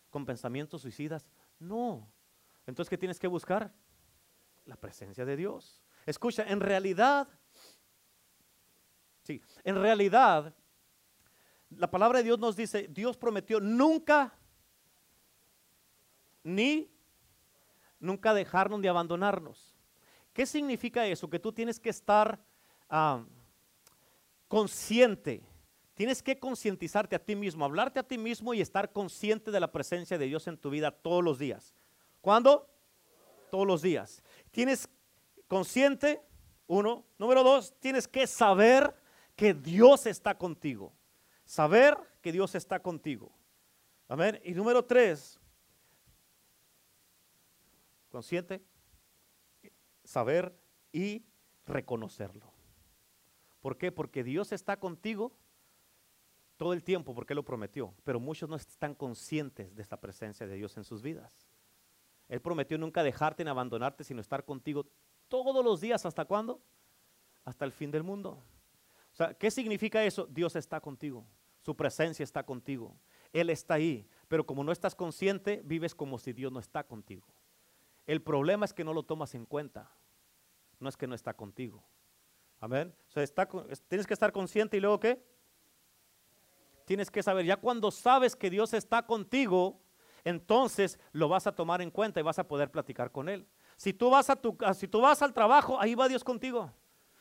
[0.09, 1.25] con pensamientos suicidas?
[1.59, 2.11] No.
[2.65, 3.71] Entonces, ¿qué tienes que buscar?
[4.65, 5.83] La presencia de Dios.
[6.05, 7.27] Escucha, en realidad,
[9.23, 10.55] sí, en realidad,
[11.69, 14.33] la palabra de Dios nos dice, Dios prometió nunca,
[16.43, 16.91] ni,
[17.99, 19.75] nunca dejarnos de abandonarnos.
[20.33, 21.29] ¿Qué significa eso?
[21.29, 22.43] Que tú tienes que estar...
[22.89, 23.23] Ah,
[24.51, 25.41] consciente.
[25.93, 29.71] Tienes que concientizarte a ti mismo, hablarte a ti mismo y estar consciente de la
[29.71, 31.73] presencia de Dios en tu vida todos los días.
[32.19, 32.69] ¿Cuándo?
[33.49, 34.21] Todos los días.
[34.51, 34.89] Tienes
[35.47, 36.21] consciente,
[36.67, 37.05] uno.
[37.17, 38.93] Número dos, tienes que saber
[39.37, 40.91] que Dios está contigo.
[41.45, 43.31] Saber que Dios está contigo.
[44.09, 44.37] Amén.
[44.43, 45.39] Y número tres,
[48.09, 48.61] consciente,
[50.03, 50.53] saber
[50.91, 51.23] y
[51.65, 52.50] reconocerlo.
[53.61, 53.91] ¿Por qué?
[53.91, 55.31] Porque Dios está contigo
[56.57, 60.55] todo el tiempo porque lo prometió, pero muchos no están conscientes de esta presencia de
[60.55, 61.47] Dios en sus vidas.
[62.27, 64.85] Él prometió nunca dejarte ni abandonarte, sino estar contigo
[65.27, 66.05] todos los días.
[66.05, 66.61] ¿Hasta cuándo?
[67.45, 68.43] Hasta el fin del mundo.
[69.11, 70.25] O sea, ¿qué significa eso?
[70.27, 71.25] Dios está contigo,
[71.61, 72.95] su presencia está contigo,
[73.33, 77.27] Él está ahí, pero como no estás consciente, vives como si Dios no está contigo.
[78.07, 79.91] El problema es que no lo tomas en cuenta,
[80.79, 81.83] no es que no está contigo.
[82.61, 82.93] Amén.
[83.09, 83.25] O sea,
[83.87, 85.21] tienes que estar consciente y luego qué?
[86.85, 89.81] Tienes que saber, ya cuando sabes que Dios está contigo,
[90.23, 93.47] entonces lo vas a tomar en cuenta y vas a poder platicar con Él.
[93.77, 96.71] Si tú vas, a tu, si tú vas al trabajo, ahí va Dios contigo.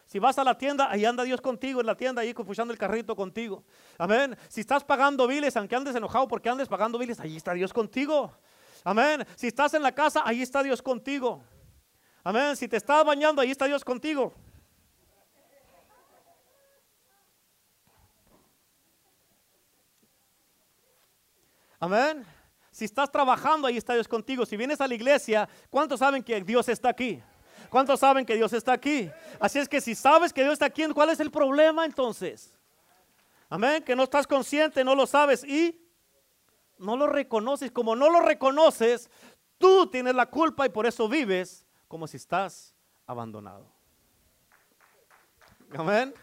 [0.04, 2.78] Si vas a la tienda, ahí anda Dios contigo, en la tienda, ahí confusiando el
[2.78, 3.64] carrito contigo.
[3.96, 4.36] Amén.
[4.48, 8.30] Si estás pagando biles, aunque andes enojado porque andes pagando biles, ahí está Dios contigo.
[8.84, 9.24] Amén.
[9.36, 11.42] Si estás en la casa, ahí está Dios contigo.
[12.24, 12.56] Amén.
[12.56, 14.34] Si te estás bañando, ahí está Dios contigo.
[21.80, 22.26] Amén.
[22.70, 24.44] Si estás trabajando, ahí está Dios contigo.
[24.44, 27.20] Si vienes a la iglesia, ¿cuántos saben que Dios está aquí?
[27.70, 29.10] ¿Cuántos saben que Dios está aquí?
[29.40, 32.52] Así es que si sabes que Dios está aquí, ¿cuál es el problema entonces?
[33.48, 35.80] Amén, que no estás consciente, no lo sabes y
[36.78, 37.72] no lo reconoces.
[37.72, 39.10] Como no lo reconoces,
[39.58, 42.74] tú tienes la culpa y por eso vives como si estás
[43.06, 43.66] abandonado.
[45.76, 46.14] Amén.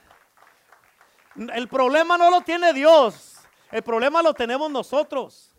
[1.36, 3.37] El problema no lo tiene Dios.
[3.72, 5.52] El problema lo tenemos nosotros.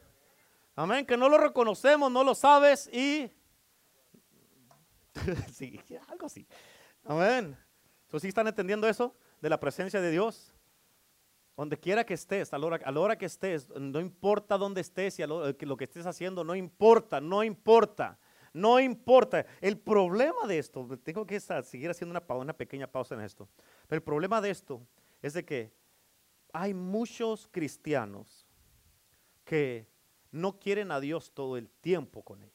[0.75, 3.31] Amén, que no lo reconocemos, no lo sabes y...
[6.09, 6.47] algo así.
[7.05, 7.57] Amén.
[8.09, 9.15] ¿Tú sí están entendiendo eso?
[9.41, 10.55] de la presencia de Dios?
[11.57, 15.67] Donde quiera que estés, a la, hora, que estés, no importa dónde estés y que
[15.67, 18.17] lo que estés haciendo, no importa, no importa,
[18.53, 19.45] no importa.
[19.61, 23.49] El problema de esto, tengo que seguir haciendo una, una pequeña pausa en esto,
[23.89, 24.81] pero el problema de esto
[25.21, 25.73] es de que
[26.53, 28.47] hay muchos cristianos
[29.45, 29.89] que
[30.31, 32.55] no quieren a Dios todo el tiempo con ellos.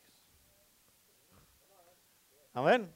[2.54, 2.94] Amén.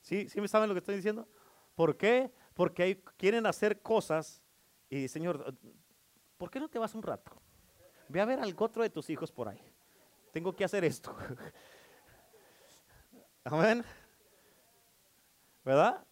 [0.00, 1.28] ¿Sí, ¿Sí me saben lo que estoy diciendo?
[1.74, 2.32] ¿Por qué?
[2.54, 4.42] Porque quieren hacer cosas
[4.90, 5.54] y Señor,
[6.36, 7.32] ¿por qué no te vas un rato?
[8.08, 9.60] Ve a ver al otro de tus hijos por ahí.
[10.32, 11.16] Tengo que hacer esto.
[13.44, 13.84] Amén.
[15.64, 16.04] ¿Verdad?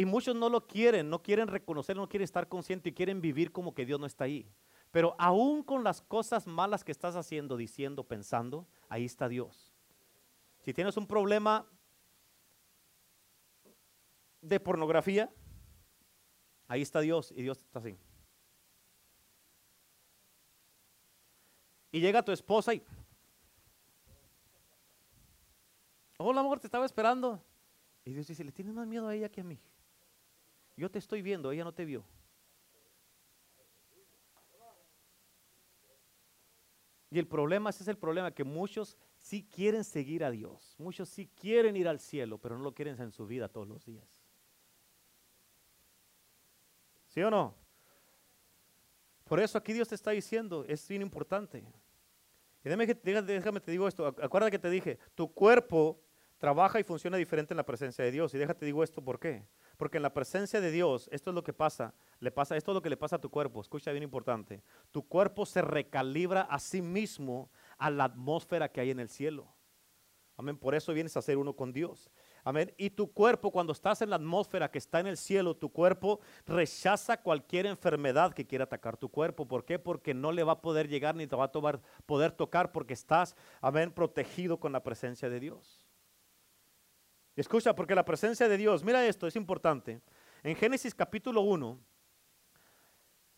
[0.00, 3.52] Y muchos no lo quieren, no quieren reconocer, no quieren estar conscientes y quieren vivir
[3.52, 4.46] como que Dios no está ahí.
[4.90, 9.74] Pero aún con las cosas malas que estás haciendo, diciendo, pensando, ahí está Dios.
[10.60, 11.66] Si tienes un problema
[14.40, 15.30] de pornografía,
[16.70, 17.96] Ahí está Dios y Dios está así.
[21.90, 22.82] Y llega tu esposa y...
[26.16, 27.44] Hola amor, te estaba esperando.
[28.04, 29.58] Y Dios dice, le tienes más miedo a ella que a mí.
[30.76, 32.04] Yo te estoy viendo, ella no te vio.
[37.10, 40.76] Y el problema, ese es el problema, que muchos sí quieren seguir a Dios.
[40.78, 43.84] Muchos sí quieren ir al cielo, pero no lo quieren en su vida todos los
[43.84, 44.06] días.
[47.08, 47.54] ¿Sí o no?
[49.24, 51.64] Por eso aquí Dios te está diciendo, es bien importante.
[52.64, 56.00] Y déjame, déjame te digo esto, acuérdate que te dije, tu cuerpo
[56.38, 58.32] trabaja y funciona diferente en la presencia de Dios.
[58.34, 59.44] Y déjate digo esto, ¿por qué?
[59.80, 62.74] Porque en la presencia de Dios, esto es lo que pasa, le pasa, esto es
[62.74, 63.62] lo que le pasa a tu cuerpo.
[63.62, 64.62] Escucha bien importante.
[64.90, 69.48] Tu cuerpo se recalibra a sí mismo a la atmósfera que hay en el cielo.
[70.36, 70.58] Amén.
[70.58, 72.10] Por eso vienes a ser uno con Dios.
[72.44, 72.74] Amén.
[72.76, 76.20] Y tu cuerpo, cuando estás en la atmósfera que está en el cielo, tu cuerpo
[76.44, 79.48] rechaza cualquier enfermedad que quiera atacar tu cuerpo.
[79.48, 79.78] ¿Por qué?
[79.78, 83.34] Porque no le va a poder llegar ni te va a poder tocar porque estás,
[83.62, 85.79] amén, protegido con la presencia de Dios.
[87.40, 90.00] Escucha, porque la presencia de Dios, mira esto, es importante.
[90.42, 91.78] En Génesis capítulo 1,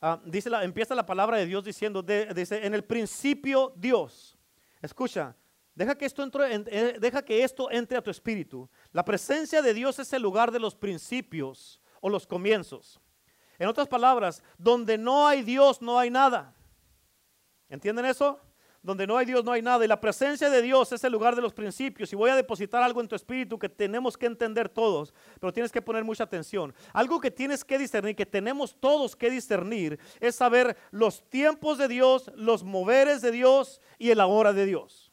[0.00, 4.36] ah, dice empieza la palabra de Dios diciendo, dice, en el principio Dios.
[4.80, 5.36] Escucha,
[5.74, 8.68] Deja que, esto entre, eh, deja que esto entre a tu espíritu.
[8.92, 13.00] La presencia de Dios es el lugar de los principios o los comienzos.
[13.58, 16.54] En otras palabras, donde no hay Dios no hay nada.
[17.70, 18.38] ¿Entienden eso?
[18.82, 19.84] Donde no hay Dios no hay nada.
[19.84, 22.12] Y la presencia de Dios es el lugar de los principios.
[22.12, 25.70] Y voy a depositar algo en tu espíritu que tenemos que entender todos, pero tienes
[25.70, 26.74] que poner mucha atención.
[26.92, 31.86] Algo que tienes que discernir, que tenemos todos que discernir, es saber los tiempos de
[31.86, 35.12] Dios, los moveres de Dios y el ahora de Dios.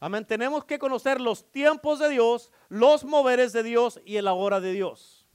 [0.00, 0.24] Amén.
[0.24, 4.72] Tenemos que conocer los tiempos de Dios, los moveres de Dios y el ahora de
[4.72, 5.26] Dios.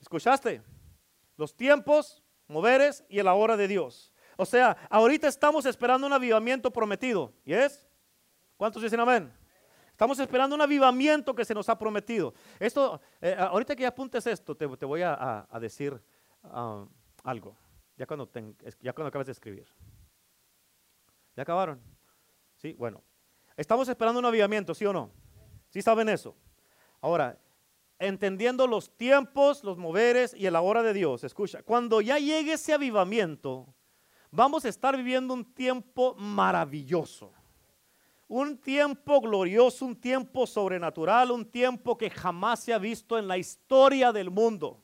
[0.00, 0.62] ¿Escuchaste?
[1.36, 4.12] Los tiempos, moveres y el ahora de Dios.
[4.40, 7.32] O sea, ahorita estamos esperando un avivamiento prometido.
[7.44, 7.84] ¿Y es?
[8.56, 9.32] ¿Cuántos dicen amén?
[9.90, 12.32] Estamos esperando un avivamiento que se nos ha prometido.
[12.60, 16.00] Esto, eh, ahorita que ya apuntes esto, te, voy a, decir
[16.44, 16.86] ah,
[17.24, 17.56] algo.
[17.96, 18.30] Ya cuando,
[18.80, 19.66] ya cuando acabes de escribir.
[21.34, 21.80] ¿Ya acabaron?
[22.58, 23.02] Sí, bueno.
[23.56, 25.10] Estamos esperando un avivamiento, ¿sí o no?
[25.68, 26.36] ¿Sí saben eso?
[27.00, 27.36] Ahora,
[27.98, 32.72] entendiendo los tiempos, los moveres y el ahora de Dios, escucha, cuando ya llegue ese
[32.72, 33.74] avivamiento,
[34.30, 37.32] vamos a estar viviendo un tiempo maravilloso.
[38.26, 43.38] Un tiempo glorioso, un tiempo sobrenatural, un tiempo que jamás se ha visto en la
[43.38, 44.82] historia del mundo.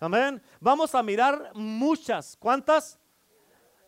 [0.00, 0.42] Amén.
[0.60, 2.98] Vamos a mirar muchas, ¿cuántas?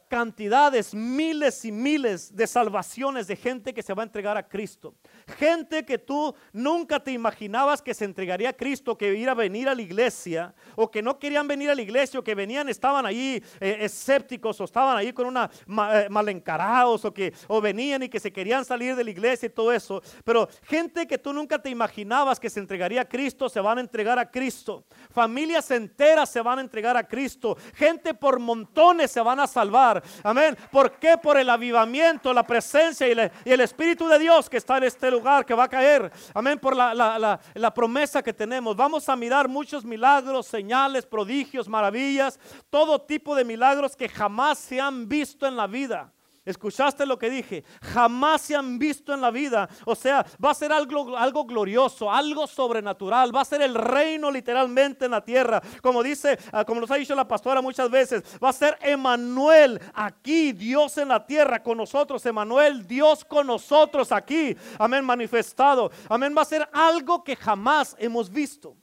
[0.09, 4.95] Cantidades, miles y miles de salvaciones de gente que se va a entregar a Cristo.
[5.39, 9.69] Gente que tú nunca te imaginabas que se entregaría a Cristo, que iba a venir
[9.69, 13.05] a la iglesia, o que no querían venir a la iglesia, o que venían, estaban
[13.07, 15.51] allí eh, escépticos, o estaban allí con una
[15.93, 19.47] eh, mal encarados, o que o venían y que se querían salir de la iglesia
[19.47, 20.03] y todo eso.
[20.25, 23.81] Pero gente que tú nunca te imaginabas que se entregaría a Cristo, se van a
[23.81, 24.85] entregar a Cristo.
[25.11, 27.57] Familias enteras se van a entregar a Cristo.
[27.75, 29.96] Gente por montones se van a salvar.
[30.23, 30.57] Amén.
[30.71, 31.17] ¿Por qué?
[31.19, 35.45] Por el avivamiento, la presencia y, el Espíritu de Dios que está en este lugar,
[35.45, 36.11] que va a caer.
[36.35, 36.59] Amén.
[36.59, 38.77] Por la, la promesa que tenemos.
[38.77, 42.39] Vamos a mirar muchos milagros, señales, prodigios, maravillas.
[42.71, 46.13] Todo tipo de milagros que jamás se han visto en la vida.
[46.47, 47.65] ¿Escuchaste lo que dije?
[47.83, 49.69] Jamás se han visto en la vida.
[49.85, 53.35] O sea, va a ser algo, algo glorioso, algo sobrenatural.
[53.35, 55.61] Va a ser el reino literalmente en la tierra.
[55.83, 59.81] Como dice, ah, como nos ha dicho la pastora muchas veces, va a ser Emanuel
[59.93, 62.25] aquí, Dios en la tierra con nosotros.
[62.25, 64.57] Emanuel, Dios con nosotros aquí.
[64.79, 65.91] Amén, manifestado.
[66.09, 68.77] Amén, va a ser algo que jamás hemos visto.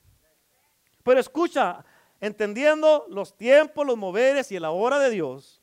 [1.01, 1.85] Pero escucha,
[2.19, 5.62] entendiendo los tiempos, los moveres y la hora de Dios,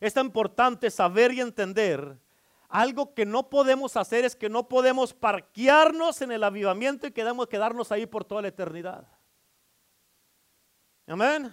[0.00, 2.18] es tan importante saber y entender
[2.68, 7.48] algo que no podemos hacer es que no podemos parquearnos en el avivamiento y quedamos
[7.48, 9.06] quedarnos ahí por toda la eternidad.
[11.06, 11.52] Amén.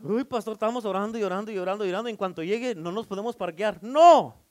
[0.00, 2.08] Uy, pastor, estamos orando y orando y orando y orando.
[2.08, 3.82] En cuanto llegue, no nos podemos parquear.
[3.82, 4.42] No.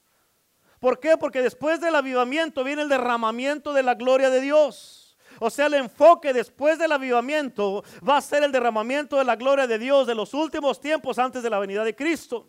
[0.79, 1.17] ¿Por qué?
[1.17, 5.17] Porque después del avivamiento viene el derramamiento de la gloria de Dios.
[5.39, 9.65] O sea, el enfoque después del avivamiento va a ser el derramamiento de la gloria
[9.65, 12.47] de Dios de los últimos tiempos antes de la venida de Cristo.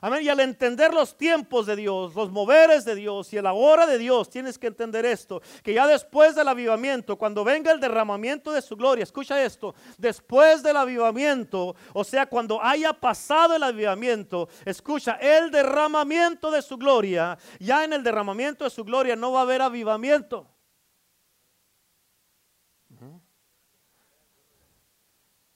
[0.00, 0.22] Amén.
[0.22, 3.98] Y al entender los tiempos de Dios, los moveres de Dios y el ahora de
[3.98, 8.62] Dios, tienes que entender esto, que ya después del avivamiento, cuando venga el derramamiento de
[8.62, 15.18] su gloria, escucha esto, después del avivamiento, o sea, cuando haya pasado el avivamiento, escucha,
[15.20, 19.42] el derramamiento de su gloria, ya en el derramamiento de su gloria no va a
[19.42, 20.46] haber avivamiento.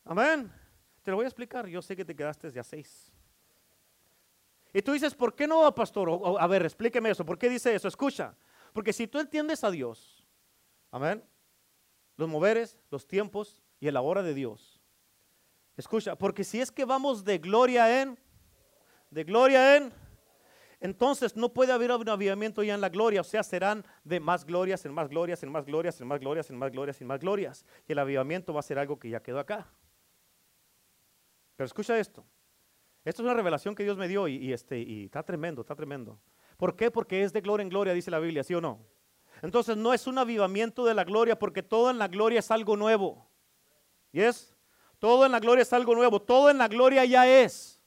[0.05, 0.53] Amén.
[1.03, 1.67] Te lo voy a explicar.
[1.67, 3.11] Yo sé que te quedaste desde a seis.
[4.75, 6.21] Y tú dices, ¿por qué no, pastor?
[6.39, 7.25] a ver, explíqueme eso.
[7.25, 7.87] ¿Por qué dice eso?
[7.87, 8.37] Escucha.
[8.73, 10.27] Porque si tú entiendes a Dios,
[10.91, 11.25] amén,
[12.17, 14.81] los moveres, los tiempos y el hora de Dios.
[15.77, 18.19] Escucha, porque si es que vamos de gloria en,
[19.11, 19.93] de gloria en,
[20.81, 24.45] entonces no puede haber un avivamiento ya en la gloria, o sea, serán de más
[24.45, 27.21] glorias, en más glorias, en más glorias, en más glorias, en más glorias, en más
[27.21, 27.65] glorias.
[27.87, 29.69] Y el avivamiento va a ser algo que ya quedó acá.
[31.57, 32.27] Pero escucha esto.
[33.05, 36.19] Esto es una revelación que Dios me dio y, este, y está tremendo, está tremendo.
[36.57, 36.91] ¿Por qué?
[36.91, 38.81] Porque es de gloria en gloria, dice la Biblia, ¿sí o no?
[39.43, 42.77] Entonces no es un avivamiento de la gloria porque todo en la gloria es algo
[42.77, 43.29] nuevo.
[44.11, 44.57] ¿Y es?
[44.99, 46.23] Todo en la gloria es algo nuevo.
[46.23, 47.79] Todo en la gloria ya es.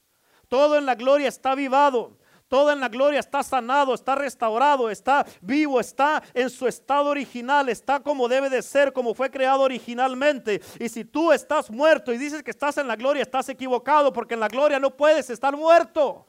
[0.46, 2.18] Todo en la gloria está avivado.
[2.48, 7.68] Todo en la gloria está sanado, está restaurado, está vivo, está en su estado original,
[7.68, 10.62] está como debe de ser, como fue creado originalmente.
[10.80, 14.32] Y si tú estás muerto y dices que estás en la gloria, estás equivocado porque
[14.32, 16.26] en la gloria no puedes estar muerto.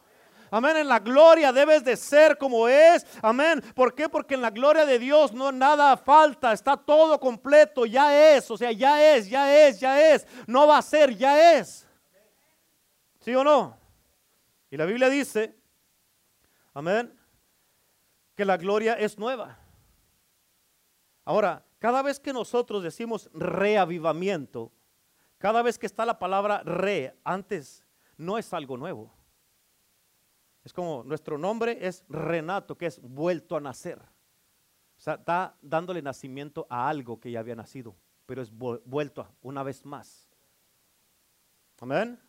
[0.52, 3.06] Amén, en la gloria debes de ser como es.
[3.22, 3.64] Amén.
[3.74, 4.10] ¿Por qué?
[4.10, 8.58] Porque en la gloria de Dios no nada falta, está todo completo, ya es, o
[8.58, 10.28] sea, ya es, ya es, ya es.
[10.48, 11.88] No va a ser, ya es.
[13.22, 13.78] ¿Sí o no?
[14.70, 15.59] Y la Biblia dice
[16.74, 17.18] Amén.
[18.36, 19.58] Que la gloria es nueva.
[21.26, 24.72] Ahora, cada vez que nosotros decimos reavivamiento,
[25.38, 27.84] cada vez que está la palabra re antes,
[28.18, 29.14] no es algo nuevo.
[30.64, 34.00] Es como nuestro nombre es Renato, que es vuelto a nacer.
[34.98, 39.64] O sea, está dándole nacimiento a algo que ya había nacido, pero es vuelto una
[39.64, 40.30] vez más.
[41.80, 42.20] Amén.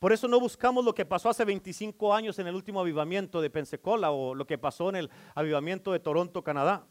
[0.00, 3.50] Por eso no buscamos lo que pasó hace 25 años en el último avivamiento de
[3.50, 6.86] Pensacola o lo que pasó en el avivamiento de Toronto, Canadá.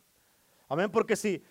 [0.67, 1.43] Amén, porque si,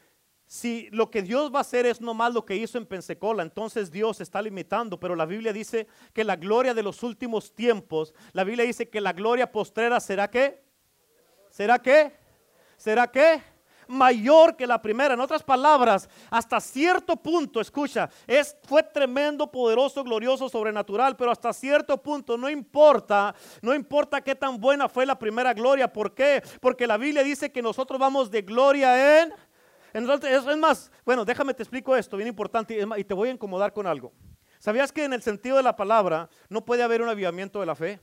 [0.47, 3.91] si lo que Dios va a hacer es nomás lo que hizo en Pensacola, entonces
[3.91, 8.45] Dios está limitando, pero la Biblia dice que la gloria de los últimos tiempos, la
[8.45, 10.63] Biblia dice que la gloria postrera será qué?
[11.51, 12.13] ¿Será qué?
[12.77, 13.43] ¿Será qué?
[13.89, 15.15] Mayor que la primera.
[15.15, 21.53] En otras palabras, hasta cierto punto, escucha, es, fue tremendo, poderoso, glorioso, sobrenatural, pero hasta
[21.53, 25.93] cierto punto no importa, no importa qué tan buena fue la primera gloria.
[25.93, 26.43] ¿Por qué?
[26.61, 29.33] Porque la Biblia dice que nosotros vamos de gloria en...
[29.95, 33.73] Entonces, es más, bueno, déjame te explico esto, bien importante, y te voy a incomodar
[33.73, 34.13] con algo.
[34.59, 37.75] ¿Sabías que en el sentido de la palabra no puede haber un avivamiento de la
[37.75, 38.01] fe?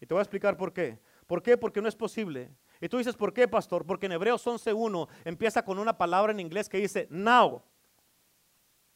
[0.00, 0.98] Y te voy a explicar por qué.
[1.26, 1.56] ¿Por qué?
[1.56, 2.50] Porque no es posible
[2.82, 3.86] y tú dices, ¿por qué, pastor?
[3.86, 7.62] Porque en Hebreos 11.1 empieza con una palabra en inglés que dice now.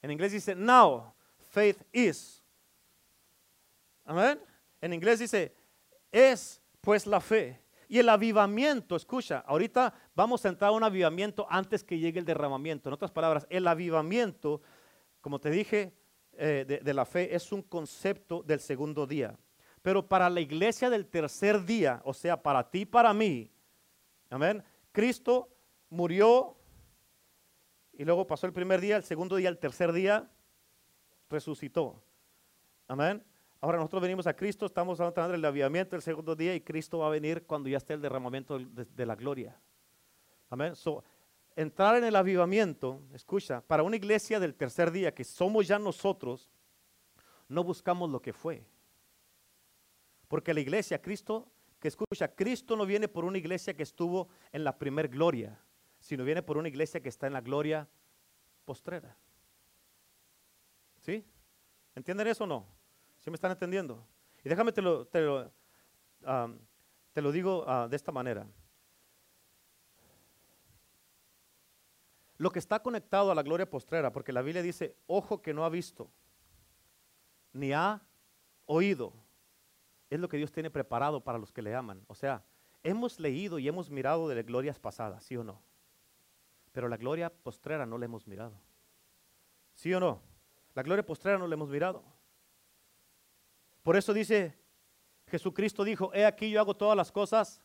[0.02, 1.14] En inglés dice now,
[1.50, 2.42] faith is.
[4.04, 4.40] Amén.
[4.80, 5.54] En inglés dice,
[6.10, 7.62] es pues la fe.
[7.88, 12.24] Y el avivamiento, escucha, ahorita vamos a entrar a un avivamiento antes que llegue el
[12.24, 12.88] derramamiento.
[12.88, 14.62] En otras palabras, el avivamiento,
[15.20, 15.92] como te dije,
[16.32, 19.38] eh, de, de la fe es un concepto del segundo día.
[19.80, 23.52] Pero para la iglesia del tercer día, o sea, para ti y para mí,
[24.30, 24.62] Amén.
[24.92, 25.48] Cristo
[25.88, 26.56] murió
[27.92, 30.30] y luego pasó el primer día, el segundo día, el tercer día,
[31.30, 32.02] resucitó.
[32.88, 33.24] Amén.
[33.60, 37.06] Ahora nosotros venimos a Cristo, estamos hablando del avivamiento el segundo día y Cristo va
[37.06, 39.58] a venir cuando ya esté el derramamiento de, la gloria.
[40.50, 40.74] Amén.
[41.56, 46.50] entrar en el avivamiento, escucha, para una iglesia del tercer día, que somos ya nosotros,
[47.48, 48.64] no buscamos lo que fue.
[50.28, 51.48] Porque la iglesia, Cristo
[51.78, 55.60] que escucha, Cristo no viene por una iglesia que estuvo en la primer gloria,
[56.00, 57.88] sino viene por una iglesia que está en la gloria
[58.64, 59.16] postrera.
[61.00, 61.24] ¿Sí?
[61.94, 62.66] ¿Entienden eso o no?
[63.20, 64.06] ¿Sí me están entendiendo?
[64.44, 65.52] Y déjame te lo, te lo,
[67.12, 68.46] te lo digo ah, de esta manera.
[72.38, 75.64] Lo que está conectado a la gloria postrera, porque la Biblia dice, ojo que no
[75.64, 76.10] ha visto,
[77.52, 78.02] ni ha
[78.66, 79.14] oído
[80.10, 82.04] es lo que Dios tiene preparado para los que le aman.
[82.06, 82.44] O sea,
[82.82, 85.60] hemos leído y hemos mirado de las glorias pasadas, ¿sí o no?
[86.72, 88.60] Pero la gloria postrera no la hemos mirado.
[89.74, 90.22] ¿Sí o no?
[90.74, 92.04] La gloria postrera no la hemos mirado.
[93.82, 94.58] Por eso dice
[95.28, 97.60] Jesucristo dijo, he aquí yo hago todas las cosas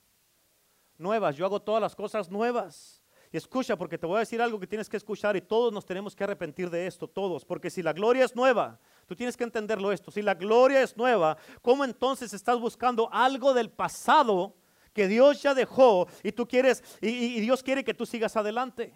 [0.98, 3.02] nuevas, yo hago todas las cosas nuevas.
[3.32, 5.86] Y escucha, porque te voy a decir algo que tienes que escuchar y todos nos
[5.86, 7.46] tenemos que arrepentir de esto, todos.
[7.46, 8.80] Porque si la gloria es nueva,
[9.12, 10.10] tú tienes que entenderlo esto.
[10.10, 14.56] Si la gloria es nueva, ¿cómo entonces estás buscando algo del pasado
[14.94, 18.94] que Dios ya dejó y tú quieres, y, y Dios quiere que tú sigas adelante?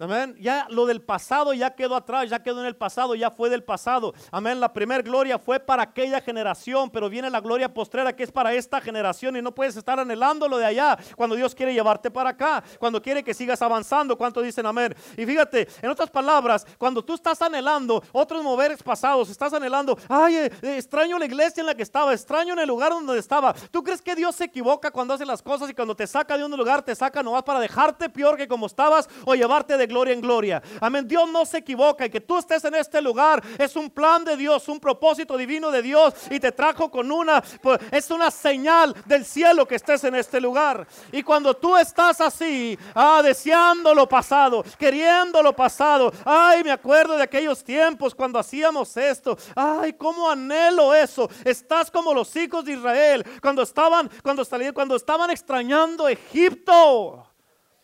[0.00, 0.34] Amén.
[0.40, 3.62] Ya lo del pasado ya quedó atrás, ya quedó en el pasado, ya fue del
[3.62, 4.14] pasado.
[4.30, 4.58] Amén.
[4.58, 8.54] La primera gloria fue para aquella generación, pero viene la gloria postrera que es para
[8.54, 12.30] esta generación y no puedes estar anhelando lo de allá cuando Dios quiere llevarte para
[12.30, 14.16] acá, cuando quiere que sigas avanzando.
[14.16, 14.94] ¿Cuánto dicen amén?
[15.18, 20.34] Y fíjate, en otras palabras, cuando tú estás anhelando otros moveres pasados, estás anhelando, ay,
[20.34, 23.52] eh, eh, extraño la iglesia en la que estaba, extraño en el lugar donde estaba.
[23.70, 26.44] ¿Tú crees que Dios se equivoca cuando hace las cosas y cuando te saca de
[26.46, 30.14] un lugar, te saca nomás para dejarte peor que como estabas o llevarte de gloria
[30.14, 30.62] en gloria.
[30.80, 31.06] Amén.
[31.06, 34.36] Dios no se equivoca y que tú estés en este lugar es un plan de
[34.36, 38.94] Dios, un propósito divino de Dios y te trajo con una, pues, es una señal
[39.04, 40.86] del cielo que estés en este lugar.
[41.12, 47.16] Y cuando tú estás así, ah, deseando lo pasado, queriendo lo pasado, ay, me acuerdo
[47.16, 51.28] de aquellos tiempos cuando hacíamos esto, ay, cómo anhelo eso.
[51.44, 57.29] Estás como los hijos de Israel cuando estaban, cuando salían, cuando estaban extrañando Egipto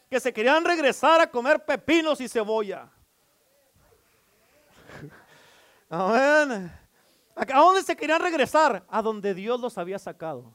[0.09, 2.91] que se querían regresar a comer pepinos y cebolla.
[5.91, 6.73] Amén.
[7.35, 8.85] ¿A dónde se querían regresar?
[8.89, 10.55] A donde Dios los había sacado.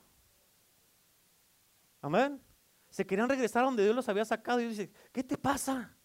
[2.02, 2.42] Amén.
[2.90, 4.60] Se querían regresar a donde Dios los había sacado.
[4.60, 5.96] Y dice, ¿qué te pasa?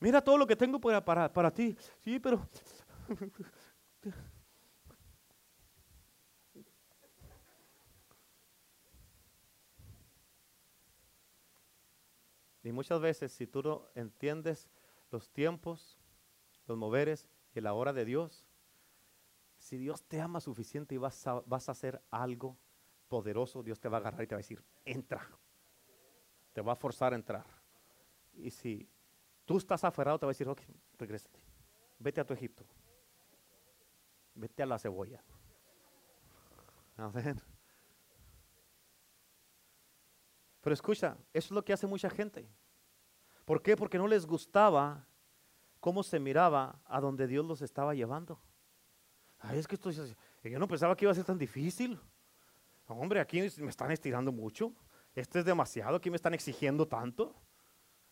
[0.00, 1.76] Mira todo lo que tengo para, para, para ti.
[2.02, 2.46] Sí, pero
[12.66, 14.68] Y muchas veces si tú no entiendes
[15.12, 15.96] los tiempos,
[16.66, 18.44] los moveres y la hora de Dios,
[19.56, 22.58] si Dios te ama suficiente y vas a, vas a hacer algo
[23.06, 25.24] poderoso, Dios te va a agarrar y te va a decir, entra.
[26.52, 27.46] Te va a forzar a entrar.
[28.34, 28.90] Y si
[29.44, 30.62] tú estás aferrado, te va a decir, ok,
[30.98, 31.38] regrésate.
[32.00, 32.64] Vete a tu Egipto.
[34.34, 35.22] Vete a la cebolla.
[36.96, 37.40] Amén.
[40.66, 42.50] Pero escucha, eso es lo que hace mucha gente.
[43.44, 43.76] ¿Por qué?
[43.76, 45.06] Porque no les gustaba
[45.78, 48.40] cómo se miraba a donde Dios los estaba llevando.
[49.38, 52.00] Ay, es que esto, yo no pensaba que iba a ser tan difícil.
[52.88, 54.72] Hombre, aquí me están estirando mucho.
[55.14, 57.32] Este es demasiado, aquí me están exigiendo tanto.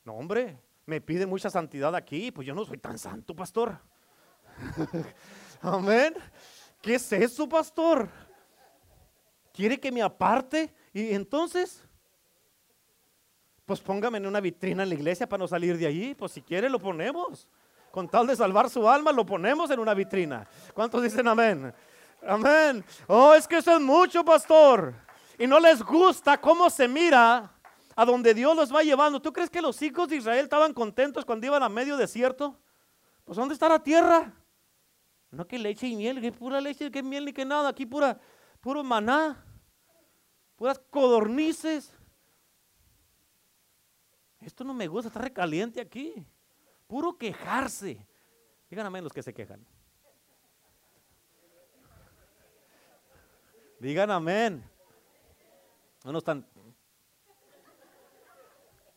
[0.05, 3.81] No, hombre, me pide mucha santidad aquí, pues yo no soy tan santo, pastor.
[5.61, 6.15] Amén.
[6.81, 8.09] ¿Qué es eso, pastor?
[9.53, 10.73] ¿Quiere que me aparte?
[10.93, 11.85] Y entonces,
[13.65, 16.15] pues póngame en una vitrina en la iglesia para no salir de allí.
[16.15, 17.49] Pues si quiere lo ponemos.
[17.91, 20.47] Con tal de salvar su alma, lo ponemos en una vitrina.
[20.75, 21.73] ¿Cuántos dicen amén?
[22.27, 22.85] Amén.
[23.07, 24.95] Oh, es que eso es mucho, pastor.
[25.39, 27.53] Y no les gusta cómo se mira
[27.95, 29.21] a donde Dios los va llevando.
[29.21, 32.59] ¿Tú crees que los hijos de Israel estaban contentos cuando iban a medio desierto?
[33.25, 34.33] Pues ¿dónde está la tierra?
[35.31, 37.69] No que leche y miel, que pura leche, que miel ni que nada.
[37.69, 38.19] Aquí pura,
[38.61, 39.45] puro maná,
[40.57, 41.93] puras codornices.
[44.45, 46.26] Esto no me gusta, está recaliente aquí.
[46.86, 48.07] Puro quejarse.
[48.68, 49.64] Digan amén los que se quejan.
[53.80, 54.62] Digan amén.
[56.05, 56.47] No, no están.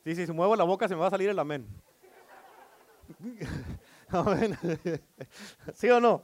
[0.04, 1.68] Sí, si se muevo la boca se me va a salir el amén.
[4.10, 4.58] amén.
[5.74, 6.24] ¿Sí o no?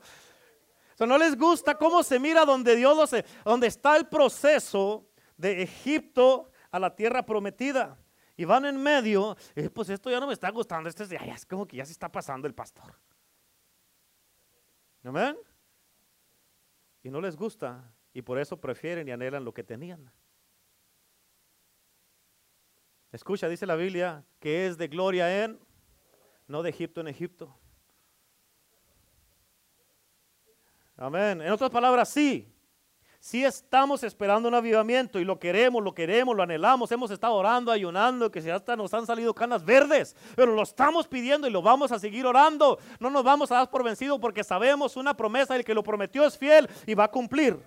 [1.00, 3.12] O no les gusta cómo se mira donde Dios,
[3.44, 5.06] donde está el proceso
[5.36, 7.98] de Egipto a la tierra prometida
[8.36, 9.36] y van en medio,
[9.74, 11.92] pues esto ya no me está gustando, esto es, ya, es como que ya se
[11.92, 12.96] está pasando el pastor.
[15.04, 15.38] ¿Amén?
[17.04, 20.12] Y no les gusta, y por eso prefieren y anhelan lo que tenían.
[23.12, 25.60] Escucha, dice la Biblia, que es de gloria en,
[26.48, 27.56] no de Egipto en Egipto.
[30.96, 31.42] Amén.
[31.42, 32.53] En otras palabras, sí,
[33.24, 36.92] si estamos esperando un avivamiento y lo queremos, lo queremos, lo anhelamos.
[36.92, 41.48] Hemos estado orando, ayunando, que hasta nos han salido canas verdes, pero lo estamos pidiendo
[41.48, 42.80] y lo vamos a seguir orando.
[43.00, 46.26] No nos vamos a dar por vencido porque sabemos una promesa, el que lo prometió
[46.26, 47.58] es fiel y va a cumplir.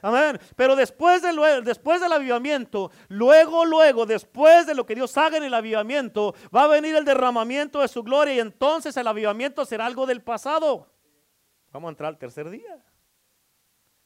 [0.00, 0.40] Amén.
[0.56, 5.44] Pero después, de, después del avivamiento, luego, luego, después de lo que Dios haga en
[5.44, 9.84] el avivamiento, va a venir el derramamiento de su gloria y entonces el avivamiento será
[9.84, 10.86] algo del pasado.
[11.70, 12.82] Vamos a entrar al tercer día.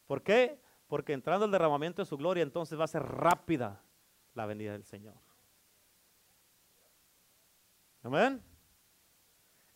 [0.09, 0.66] ¿Por qué?
[0.87, 3.83] Porque entrando al derramamiento de su gloria, entonces va a ser rápida
[4.35, 5.17] la venida del Señor.
[8.03, 8.43] Amén.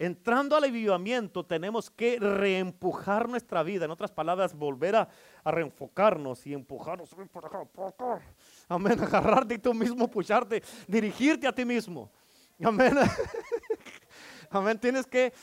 [0.00, 5.08] Entrando al avivamiento tenemos que reempujar nuestra vida, en otras palabras, volver a,
[5.44, 7.10] reenfocarnos y empujarnos.
[8.66, 12.10] Amén, agarrarte tú mismo, pucharte, dirigirte a ti mismo.
[12.64, 12.94] Amén.
[14.50, 15.34] Amén, tienes que,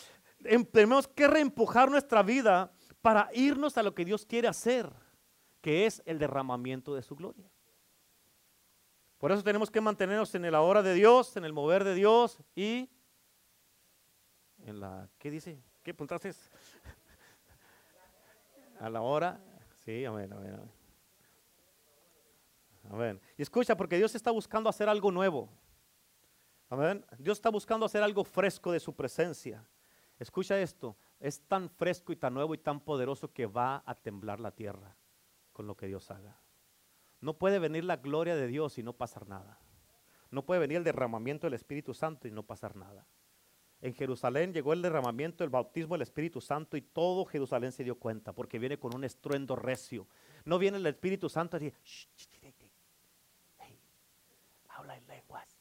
[0.43, 4.89] em, tenemos que reempujar nuestra vida para irnos a lo que Dios quiere hacer,
[5.61, 7.49] que es el derramamiento de su gloria.
[9.17, 12.39] Por eso tenemos que mantenernos en la hora de Dios, en el mover de Dios
[12.55, 12.89] y
[14.63, 15.59] en la, ¿qué dice?
[15.81, 16.31] ¿Qué puntaste?
[18.79, 19.41] A la hora.
[19.83, 20.71] Sí, amén, amén, amén.
[22.89, 23.21] Amén.
[23.37, 25.49] Y escucha, porque Dios está buscando hacer algo nuevo.
[26.69, 27.03] Amén.
[27.17, 29.65] Dios está buscando hacer algo fresco de su presencia.
[30.19, 30.95] Escucha esto.
[31.19, 34.95] Es tan fresco y tan nuevo y tan poderoso que va a temblar la tierra
[35.57, 36.39] con lo que Dios haga.
[37.19, 39.57] No puede venir la gloria de Dios y no pasar nada.
[40.29, 43.07] No puede venir el derramamiento del Espíritu Santo y no pasar nada.
[43.81, 47.97] En Jerusalén llegó el derramamiento, el bautismo del Espíritu Santo y todo Jerusalén se dio
[47.97, 50.07] cuenta porque viene con un estruendo recio.
[50.45, 51.73] No viene el Espíritu Santo y
[54.69, 55.59] habla en lenguas.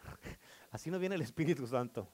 [0.70, 2.08] Así no viene el Espíritu Santo.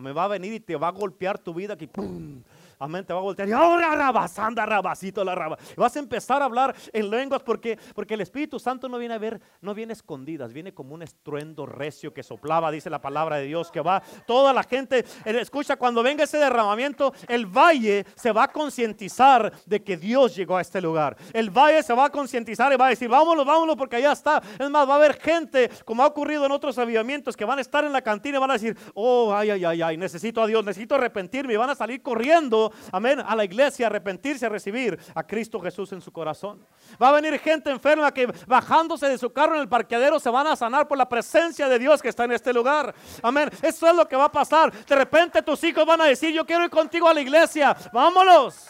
[0.00, 1.86] Me va a venir y te va a golpear tu vida aquí.
[1.86, 2.42] ¡pum!
[2.82, 5.58] Amén, te va a voltear y ahora rabasanda, rabasito la raba.
[5.76, 9.18] Vas a empezar a hablar en lenguas porque, porque el Espíritu Santo no viene a
[9.18, 13.44] ver, no viene escondidas, viene como un estruendo recio que soplaba, dice la palabra de
[13.44, 18.32] Dios, que va toda la gente, eh, escucha, cuando venga ese derramamiento, el valle se
[18.32, 21.18] va a concientizar de que Dios llegó a este lugar.
[21.34, 24.42] El valle se va a concientizar y va a decir, vámonos, vámonos, porque allá está.
[24.58, 27.60] Es más, va a haber gente, como ha ocurrido en otros avivamientos, que van a
[27.60, 30.46] estar en la cantina y van a decir, oh, ay, ay, ay, ay, necesito a
[30.46, 34.98] Dios, necesito arrepentirme y van a salir corriendo amén, a la iglesia, arrepentirse, a recibir
[35.14, 36.64] a Cristo Jesús en su corazón.
[37.00, 40.46] Va a venir gente enferma que bajándose de su carro en el parqueadero se van
[40.46, 42.94] a sanar por la presencia de Dios que está en este lugar.
[43.22, 43.50] Amén.
[43.62, 44.72] Eso es lo que va a pasar.
[44.72, 47.76] De repente tus hijos van a decir, yo quiero ir contigo a la iglesia.
[47.92, 48.66] Vámonos.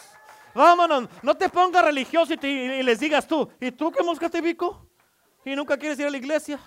[0.53, 1.09] Vámonos.
[1.21, 4.87] No te pongas religioso y, les digas tú, ¿y tú qué mosca te bico?
[5.45, 6.59] Y nunca quieres ir a la iglesia.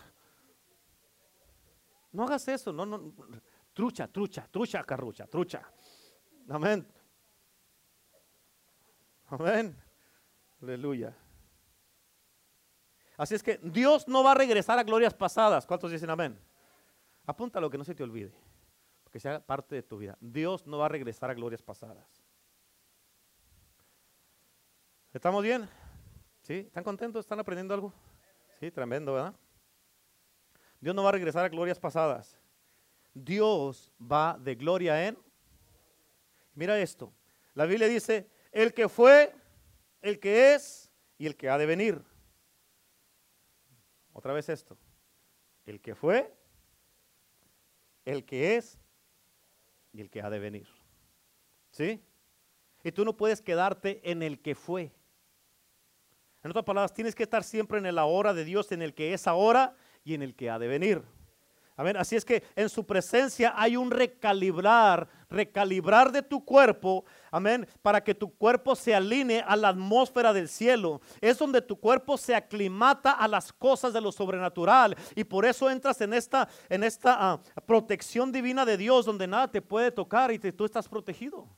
[2.13, 3.13] No hagas eso, no, no.
[3.75, 5.63] Trucha, trucha, trucha, carrucha, trucha.
[6.49, 6.87] Amén.
[9.27, 9.77] Amén.
[10.63, 11.15] Aleluya.
[13.17, 15.67] Así es que Dios no va a regresar a glorias pasadas.
[15.67, 16.39] ¿Cuántos dicen amén?
[17.27, 18.33] Apúntalo que no se te olvide,
[19.11, 20.17] que sea parte de tu vida.
[20.21, 22.23] Dios no va a regresar a glorias pasadas.
[25.13, 25.69] ¿Estamos bien?
[26.43, 26.55] ¿Sí?
[26.55, 27.25] ¿Están contentos?
[27.25, 27.93] ¿Están aprendiendo algo?
[28.61, 29.35] Sí, tremendo, ¿verdad?
[30.81, 32.39] Dios no va a regresar a glorias pasadas.
[33.15, 35.17] Dios va de gloria en...
[36.55, 37.13] Mira esto.
[37.55, 39.33] La Biblia dice, el que fue,
[40.03, 42.03] el que es y el que ha de venir.
[44.13, 44.77] Otra vez esto.
[45.67, 46.33] El que fue,
[48.05, 48.79] el que es
[49.93, 50.69] y el que ha de venir.
[51.71, 52.03] ¿Sí?
[52.83, 54.93] Y tú no puedes quedarte en el que fue.
[56.43, 59.15] En otras palabras, tienes que estar siempre en el ahora de Dios, en el que
[59.15, 61.03] es ahora y en el que ha de venir.
[61.77, 61.97] Amén.
[61.97, 68.03] Así es que en su presencia hay un recalibrar, recalibrar de tu cuerpo, amén, para
[68.03, 71.01] que tu cuerpo se alinee a la atmósfera del cielo.
[71.21, 75.69] Es donde tu cuerpo se aclimata a las cosas de lo sobrenatural y por eso
[75.69, 80.31] entras en esta, en esta ah, protección divina de Dios, donde nada te puede tocar
[80.31, 81.49] y tú estás protegido,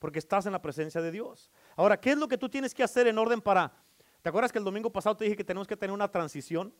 [0.00, 1.52] porque estás en la presencia de Dios.
[1.76, 3.72] Ahora, ¿qué es lo que tú tienes que hacer en orden para...
[4.20, 6.74] ¿Te acuerdas que el domingo pasado te dije que tenemos que tener una transición?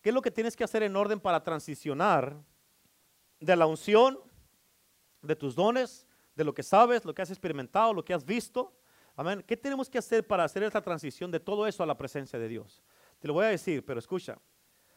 [0.00, 2.36] ¿Qué es lo que tienes que hacer en orden para transicionar
[3.38, 4.18] de la unción,
[5.22, 8.74] de tus dones, de lo que sabes, lo que has experimentado, lo que has visto?
[9.16, 9.44] Amén.
[9.46, 12.48] ¿Qué tenemos que hacer para hacer esta transición de todo eso a la presencia de
[12.48, 12.82] Dios?
[13.18, 14.38] Te lo voy a decir, pero escucha.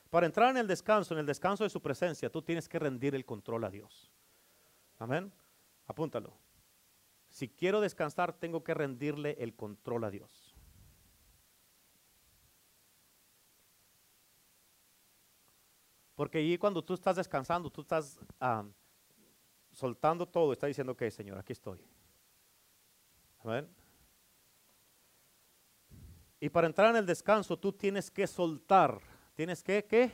[0.09, 3.15] Para entrar en el descanso, en el descanso de su presencia, tú tienes que rendir
[3.15, 4.11] el control a Dios.
[4.99, 5.33] Amén.
[5.87, 6.37] Apúntalo.
[7.29, 10.42] Si quiero descansar, tengo que rendirle el control a Dios.
[16.15, 18.19] Porque allí cuando tú estás descansando, tú estás
[19.71, 21.79] soltando todo, está diciendo, ok, Señor, aquí estoy.
[23.43, 23.67] Amén.
[26.39, 28.99] Y para entrar en el descanso, tú tienes que soltar.
[29.33, 30.11] ¿Tienes que qué?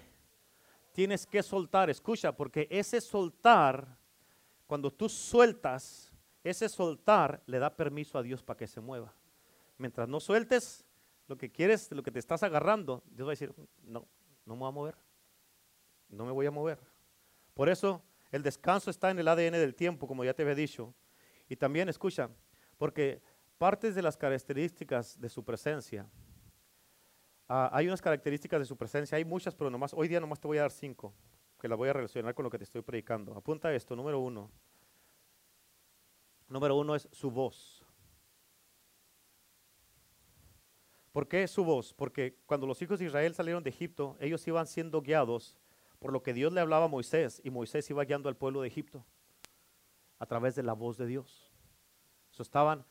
[0.94, 1.90] Tienes que soltar.
[1.90, 3.98] Escucha, porque ese soltar,
[4.68, 9.14] cuando tú sueltas, ese soltar le da permiso a Dios para que se mueva.
[9.78, 10.86] Mientras no sueltes
[11.28, 14.08] lo que quieres, lo que te estás agarrando, Dios va a decir, no,
[14.46, 15.09] no me voy a mover
[16.10, 16.80] no me voy a mover.
[17.54, 20.94] Por eso El descanso está en el ADN del tiempo, como ya te había dicho.
[21.48, 22.30] Y también, escucha,
[22.78, 23.24] porque
[23.58, 26.08] partes de las características de su presencia,
[27.48, 30.48] ah, hay unas características de su presencia, hay muchas, pero nomás, hoy día nomás te
[30.48, 31.12] voy a dar cinco,
[31.60, 33.36] que las voy a relacionar con lo que te estoy predicando.
[33.36, 34.52] Apunta esto, número uno.
[36.48, 37.84] Número uno es su voz.
[41.12, 41.94] ¿Por qué su voz?
[41.94, 45.58] Porque cuando los hijos de Israel salieron de Egipto, ellos iban siendo guiados
[46.00, 48.68] por lo que Dios le hablaba a Moisés y Moisés iba guiando al pueblo de
[48.68, 49.06] Egipto
[50.18, 51.50] a través de la voz de Dios.
[52.42, 52.86] Estaban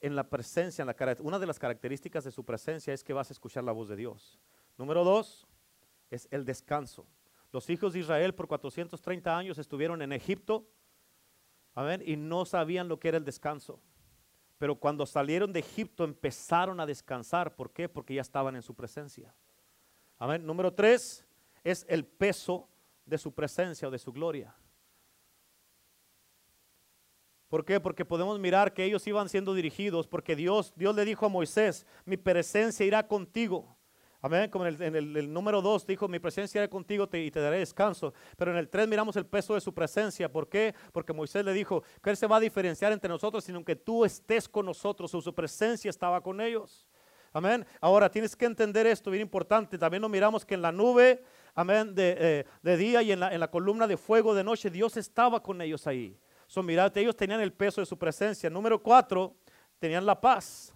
[0.00, 3.30] en la presencia, en la una de las características de su presencia es que vas
[3.30, 4.38] a escuchar la voz de Dios.
[4.76, 5.46] Número dos
[6.10, 7.06] es el descanso.
[7.52, 10.68] Los hijos de Israel por 430 años estuvieron en Egipto
[12.04, 13.80] y no sabían lo que era el descanso.
[14.58, 17.54] Pero cuando salieron de Egipto empezaron a descansar.
[17.54, 17.88] ¿Por qué?
[17.88, 19.34] Porque ya estaban en su presencia.
[20.18, 20.46] Amén.
[20.46, 21.23] Número tres
[21.64, 22.68] es el peso
[23.04, 24.54] de su presencia o de su gloria.
[27.48, 27.80] ¿Por qué?
[27.80, 31.86] Porque podemos mirar que ellos iban siendo dirigidos, porque Dios, Dios le dijo a Moisés,
[32.04, 33.76] mi presencia irá contigo.
[34.20, 34.48] Amén.
[34.50, 38.14] Como en el, número 2 dijo, mi presencia irá contigo y te daré descanso.
[38.38, 40.32] Pero en el 3 miramos el peso de su presencia.
[40.32, 40.74] ¿Por qué?
[40.92, 44.02] Porque Moisés le dijo que Él se va a diferenciar entre nosotros, sino que tú
[44.02, 45.14] estés con nosotros.
[45.14, 46.88] O su presencia estaba con ellos.
[47.34, 47.66] Amén.
[47.82, 49.76] Ahora tienes que entender esto, bien importante.
[49.76, 51.22] También lo miramos que en la nube,
[51.54, 54.96] amén, de, eh, día y en la, en la, columna de fuego de noche, Dios
[54.96, 56.18] estaba con ellos ahí.
[56.46, 58.50] Son, mirad, ellos tenían el peso de su presencia.
[58.50, 59.34] Número cuatro,
[59.78, 60.74] tenían la paz.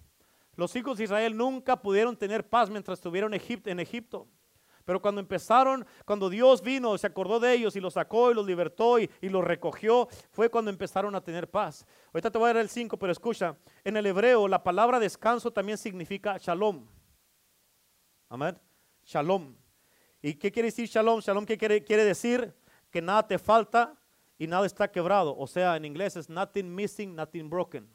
[0.57, 4.27] Los hijos de Israel nunca pudieron tener paz mientras estuvieron en Egipto.
[4.89, 8.47] Pero cuando empezaron, cuando Dios vino, se acordó de ellos y los sacó y los
[8.47, 11.85] libertó y, los recogió, fue cuando empezaron a tener paz.
[12.07, 13.55] Ahorita te voy a dar el 5, pero escucha,
[13.85, 16.87] en el hebreo la palabra descanso también significa shalom.
[18.31, 18.59] Amén.
[19.05, 19.58] Shalom.
[20.21, 21.21] ¿Y qué quiere decir shalom?
[21.21, 22.55] Shalom, ¿qué quiere, quiere decir?
[22.91, 23.97] Que nada te falta
[24.37, 25.37] y nada está quebrado.
[25.37, 27.89] O sea, en inglés es nothing missing, nothing broken.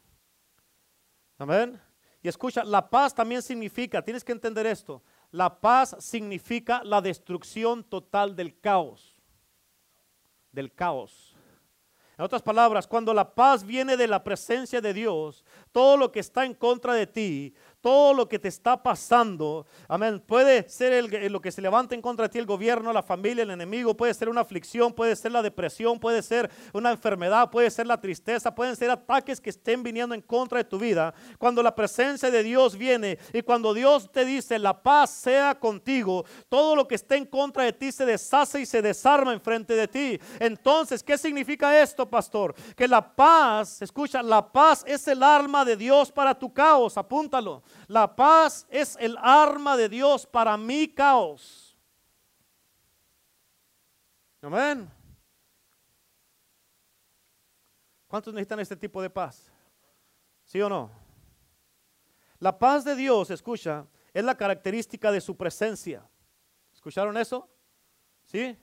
[1.38, 1.82] Amén.
[2.22, 7.84] Y escucha, la paz también significa, tienes que entender esto, la paz significa la destrucción
[7.84, 9.22] total del caos.
[10.52, 11.36] Del caos.
[12.18, 16.20] En otras palabras, cuando la paz viene de la presencia de Dios, todo lo que
[16.20, 17.54] está en contra de ti,
[17.84, 22.02] todo lo que te está pasando, amén, puede ser el, lo que se levanta en
[22.02, 25.34] contra de ti, el gobierno, la familia, el enemigo, puede ser una aflicción, puede ser
[25.34, 29.84] la depresión, puede ser una enfermedad, puede ser la tristeza, pueden ser ataques que estén
[29.84, 31.14] viniendo en contra de tu vida.
[31.38, 36.24] Cuando la presencia de Dios viene y cuando Dios te dice, la paz sea contigo,
[36.48, 39.90] todo lo que esté en contra de ti se deshace y se desarma enfrente de
[39.90, 40.20] ti.
[40.40, 42.56] Entonces, ¿qué significa esto, pastor?
[42.78, 47.62] Que la paz, escucha, la paz es el arma de Dios para tu caos, apúntalo.
[47.88, 51.78] La paz es el arma de Dios para mi caos.
[54.42, 54.90] Amén.
[58.08, 59.52] ¿Cuántos necesitan este tipo de paz?
[60.44, 60.92] ¿Sí o no?
[62.40, 66.08] La paz de Dios, escucha, es la característica de su presencia.
[66.74, 67.50] ¿Escucharon eso?
[68.26, 68.58] ¿Sí?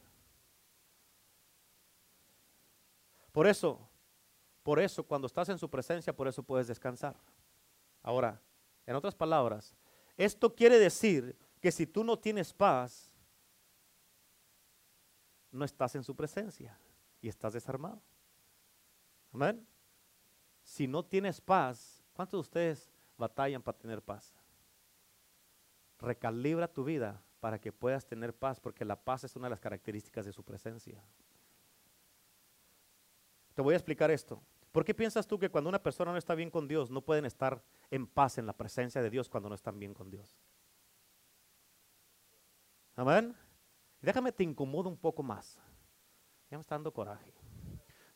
[3.33, 3.81] Por eso,
[4.63, 7.17] por eso, cuando estás en su presencia, por eso puedes descansar.
[8.03, 8.41] Ahora,
[8.87, 9.75] en otras palabras,
[10.17, 13.13] esto quiere decir que si tú no tienes paz,
[15.51, 16.79] no estás en su presencia
[17.21, 18.01] y estás desarmado.
[19.33, 19.67] Amén.
[20.63, 24.35] Si no tienes paz, ¿cuántos de ustedes batallan para tener paz?
[25.99, 29.61] Recalibra tu vida para que puedas tener paz, porque la paz es una de las
[29.61, 31.03] características de su presencia.
[33.55, 34.43] Te voy a explicar esto.
[34.73, 37.25] ¿Por qué piensas tú que cuando una persona no está bien con Dios, no pueden
[37.25, 40.37] estar en paz en la presencia de Dios cuando no están bien con Dios?
[42.95, 43.35] Amén.
[44.01, 45.59] Déjame te incomodo un poco más.
[46.51, 47.33] Ya me está dando coraje.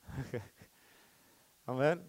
[1.67, 2.09] Amén.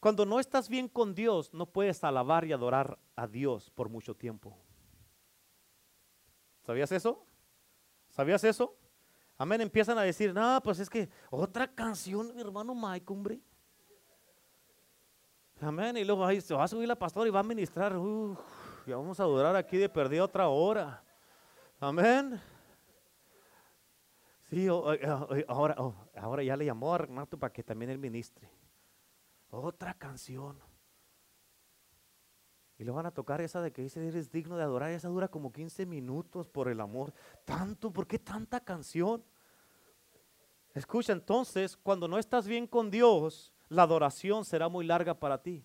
[0.00, 4.14] Cuando no estás bien con Dios, no puedes alabar y adorar a Dios por mucho
[4.14, 4.56] tiempo.
[6.62, 7.24] ¿Sabías eso?
[8.10, 8.76] ¿Sabías eso?
[9.38, 9.60] Amén.
[9.60, 13.40] Empiezan a decir, no, pues es que otra canción, mi hermano Mike, hombre.
[15.60, 15.96] Amén.
[15.96, 17.92] Y luego ahí se va a subir la pastora y va a ministrar.
[18.86, 21.02] ya vamos a durar aquí de perder otra hora.
[21.80, 22.40] Amén.
[24.44, 25.76] Sí, ahora,
[26.16, 28.48] ahora ya le llamó a Renato para que también él ministre.
[29.50, 30.58] Otra canción.
[32.78, 34.90] Y le van a tocar esa de que dice, eres digno de adorar.
[34.90, 37.14] Esa dura como 15 minutos por el amor.
[37.44, 39.24] Tanto, ¿por qué tanta canción?
[40.74, 45.64] Escucha, entonces, cuando no estás bien con Dios, la adoración será muy larga para ti.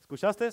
[0.00, 0.50] ¿Escuchaste?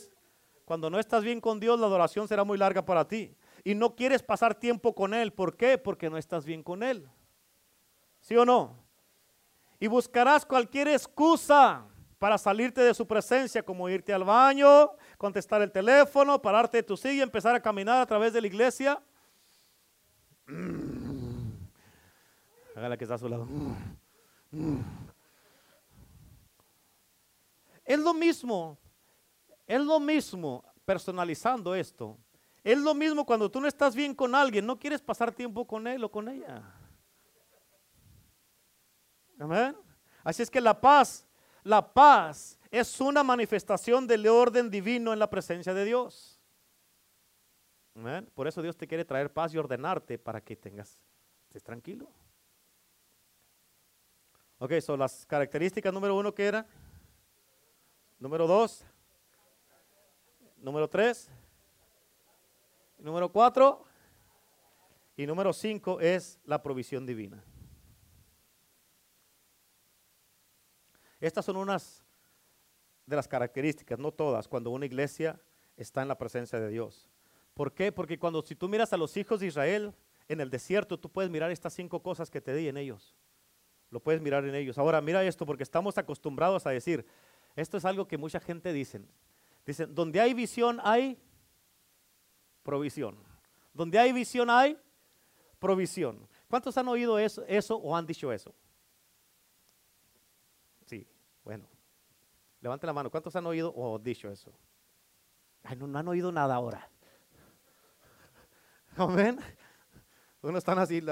[0.64, 3.36] Cuando no estás bien con Dios, la adoración será muy larga para ti.
[3.64, 5.34] Y no quieres pasar tiempo con Él.
[5.34, 5.80] ¿Por qué?
[5.80, 7.10] Porque no estás bien con Él.
[8.22, 8.76] ¿Sí o no?
[9.80, 11.88] Y buscarás cualquier excusa
[12.26, 16.98] para salirte de su presencia, como irte al baño, contestar el teléfono, pararte de tu
[16.98, 19.00] silla empezar a caminar a través de la iglesia.
[22.76, 23.48] Hágala que está a su lado.
[27.84, 28.80] Es lo mismo,
[29.68, 32.18] es lo mismo personalizando esto.
[32.64, 35.86] Es lo mismo cuando tú no estás bien con alguien, no quieres pasar tiempo con
[35.86, 36.74] él o con ella.
[39.40, 39.78] Amén.
[40.24, 41.25] Así es que la paz,
[41.66, 46.40] la paz es una manifestación del orden divino en la presencia de Dios.
[48.36, 51.00] Por eso Dios te quiere traer paz y ordenarte para que tengas,
[51.48, 52.08] estés tranquilo.
[54.60, 56.68] Ok, son las características número uno que era.
[58.20, 58.86] Número dos.
[60.58, 61.30] Número tres.
[63.00, 63.86] Número cuatro.
[65.18, 67.44] Y número cinco es la provisión divina.
[71.26, 72.04] Estas son unas
[73.08, 75.42] de las características, no todas, cuando una iglesia
[75.76, 77.10] está en la presencia de Dios.
[77.56, 77.92] ¿Por qué?
[77.92, 79.92] Porque cuando si tú miras a los hijos de Israel
[80.28, 83.16] en el desierto, tú puedes mirar estas cinco cosas que te di en ellos.
[83.90, 84.78] Lo puedes mirar en ellos.
[84.78, 87.04] Ahora mira esto porque estamos acostumbrados a decir,
[87.56, 89.02] esto es algo que mucha gente dice.
[89.66, 91.18] Dicen, donde hay visión hay
[92.62, 93.18] provisión.
[93.74, 94.78] Donde hay visión hay
[95.58, 96.28] provisión.
[96.50, 98.54] ¿Cuántos han oído eso, eso o han dicho eso?
[101.46, 101.66] Bueno.
[102.60, 103.12] Levante la mano.
[103.12, 104.52] ¿Cuántos han oído o dicho eso?
[105.64, 106.90] Ay, no, no han oído nada ahora.
[108.98, 109.40] Amén.
[110.42, 111.02] Uno están así.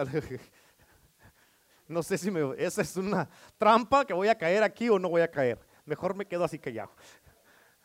[1.86, 5.09] No sé si me, esa es una trampa que voy a caer aquí o no
[5.09, 5.59] voy a caer.
[5.86, 6.89] Mejor me quedo así callado.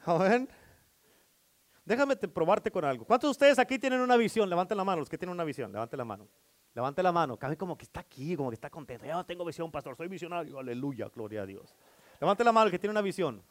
[0.07, 0.49] Amén.
[1.85, 3.05] Déjame probarte con algo.
[3.05, 4.49] ¿Cuántos de ustedes aquí tienen una visión?
[4.49, 5.73] Levanten la mano, los que tienen una visión.
[5.73, 6.29] Levanten la mano.
[6.75, 7.37] Levante la mano.
[7.37, 9.05] Cabe como que está aquí, como que está contento.
[9.05, 9.97] Yo tengo visión, pastor.
[9.97, 10.61] Soy visionario.
[10.61, 11.75] Aleluya, gloria a Dios.
[12.21, 13.43] Levante la mano el que tiene una visión.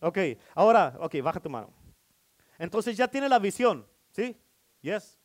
[0.00, 0.18] Ok,
[0.54, 1.72] ahora, ok, baja tu mano.
[2.58, 3.86] Entonces ya tiene la visión.
[4.10, 4.36] ¿Sí?
[4.80, 5.18] Yes.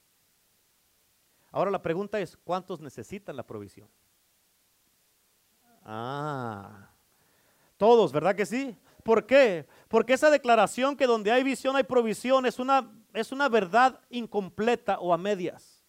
[1.51, 3.89] Ahora la pregunta es, ¿cuántos necesitan la provisión?
[5.85, 6.89] Ah,
[7.77, 8.77] todos, ¿verdad que sí?
[9.03, 9.67] ¿Por qué?
[9.87, 14.99] Porque esa declaración que donde hay visión hay provisión es una, es una verdad incompleta
[14.99, 15.83] o a medias.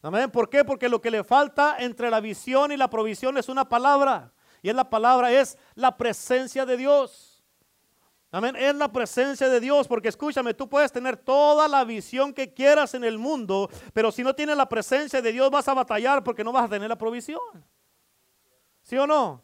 [0.00, 0.30] Amén.
[0.30, 0.64] ¿Por qué?
[0.64, 4.32] Porque lo que le falta entre la visión y la provisión es una palabra.
[4.64, 7.44] Y es la palabra es la presencia de Dios.
[8.30, 8.56] Amén.
[8.56, 9.86] Es la presencia de Dios.
[9.86, 13.68] Porque escúchame, tú puedes tener toda la visión que quieras en el mundo.
[13.92, 16.68] Pero si no tienes la presencia de Dios vas a batallar porque no vas a
[16.70, 17.38] tener la provisión.
[18.80, 19.42] ¿Sí o no?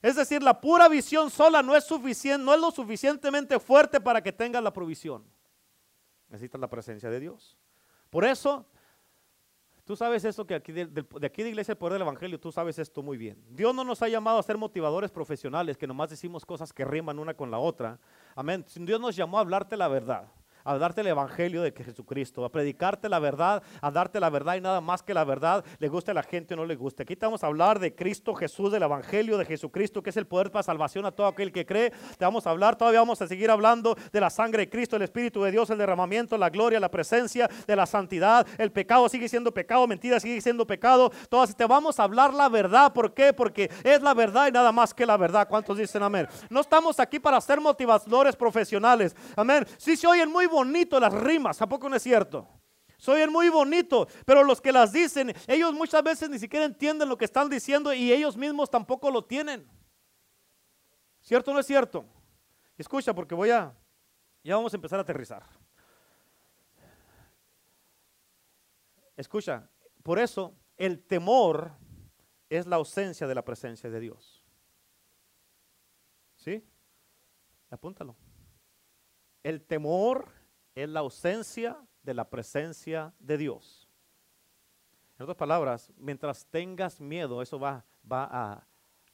[0.00, 4.22] Es decir, la pura visión sola no es suficiente, no es lo suficientemente fuerte para
[4.22, 5.24] que tengas la provisión.
[6.28, 7.58] Necesitas la presencia de Dios.
[8.10, 8.64] Por eso,
[9.84, 12.78] tú sabes esto que aquí de, aquí de Iglesia el Poder del Evangelio, tú sabes
[12.78, 13.42] esto muy bien.
[13.50, 17.18] Dios no nos ha llamado a ser motivadores profesionales que nomás decimos cosas que riman
[17.18, 17.98] una con la otra.
[18.34, 18.64] Amén.
[18.76, 20.30] Dios nos llamó a hablarte la verdad
[20.64, 24.60] a darte el evangelio de Jesucristo, a predicarte la verdad, a darte la verdad y
[24.60, 27.02] nada más que la verdad, le guste a la gente o no le guste.
[27.02, 30.26] Aquí te vamos a hablar de Cristo Jesús, del evangelio de Jesucristo, que es el
[30.26, 31.90] poder para salvación a todo aquel que cree.
[32.18, 35.02] Te vamos a hablar, todavía vamos a seguir hablando de la sangre de Cristo, el
[35.02, 38.46] Espíritu de Dios, el derramamiento, la gloria, la presencia de la santidad.
[38.58, 41.10] El pecado sigue siendo pecado, mentira sigue siendo pecado.
[41.28, 42.92] Todas te vamos a hablar la verdad.
[42.92, 43.32] ¿Por qué?
[43.32, 45.48] Porque es la verdad y nada más que la verdad.
[45.48, 46.28] ¿Cuántos dicen amén?
[46.50, 49.16] No estamos aquí para ser motivadores profesionales.
[49.36, 49.66] Amén.
[49.78, 52.48] Sí se oyen muy bonito las rimas, ¿a poco no es cierto?
[53.02, 57.18] Soy muy bonito, pero los que las dicen, ellos muchas veces ni siquiera entienden lo
[57.18, 59.68] que están diciendo y ellos mismos tampoco lo tienen.
[61.20, 62.04] ¿Cierto o no es cierto?
[62.78, 63.76] Escucha, porque voy a,
[64.44, 65.44] ya vamos a empezar a aterrizar.
[69.16, 69.68] Escucha,
[70.04, 71.72] por eso el temor
[72.48, 74.44] es la ausencia de la presencia de Dios.
[76.36, 76.64] ¿Sí?
[77.68, 78.16] Apúntalo.
[79.42, 80.41] El temor
[80.74, 83.88] es la ausencia de la presencia de Dios.
[85.18, 88.66] En otras palabras, mientras tengas miedo, eso va, va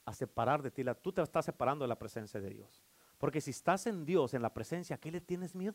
[0.06, 0.82] a, separar de ti.
[0.82, 2.82] La, tú te estás separando de la presencia de Dios.
[3.18, 5.74] Porque si estás en Dios, en la presencia, ¿a qué le tienes miedo?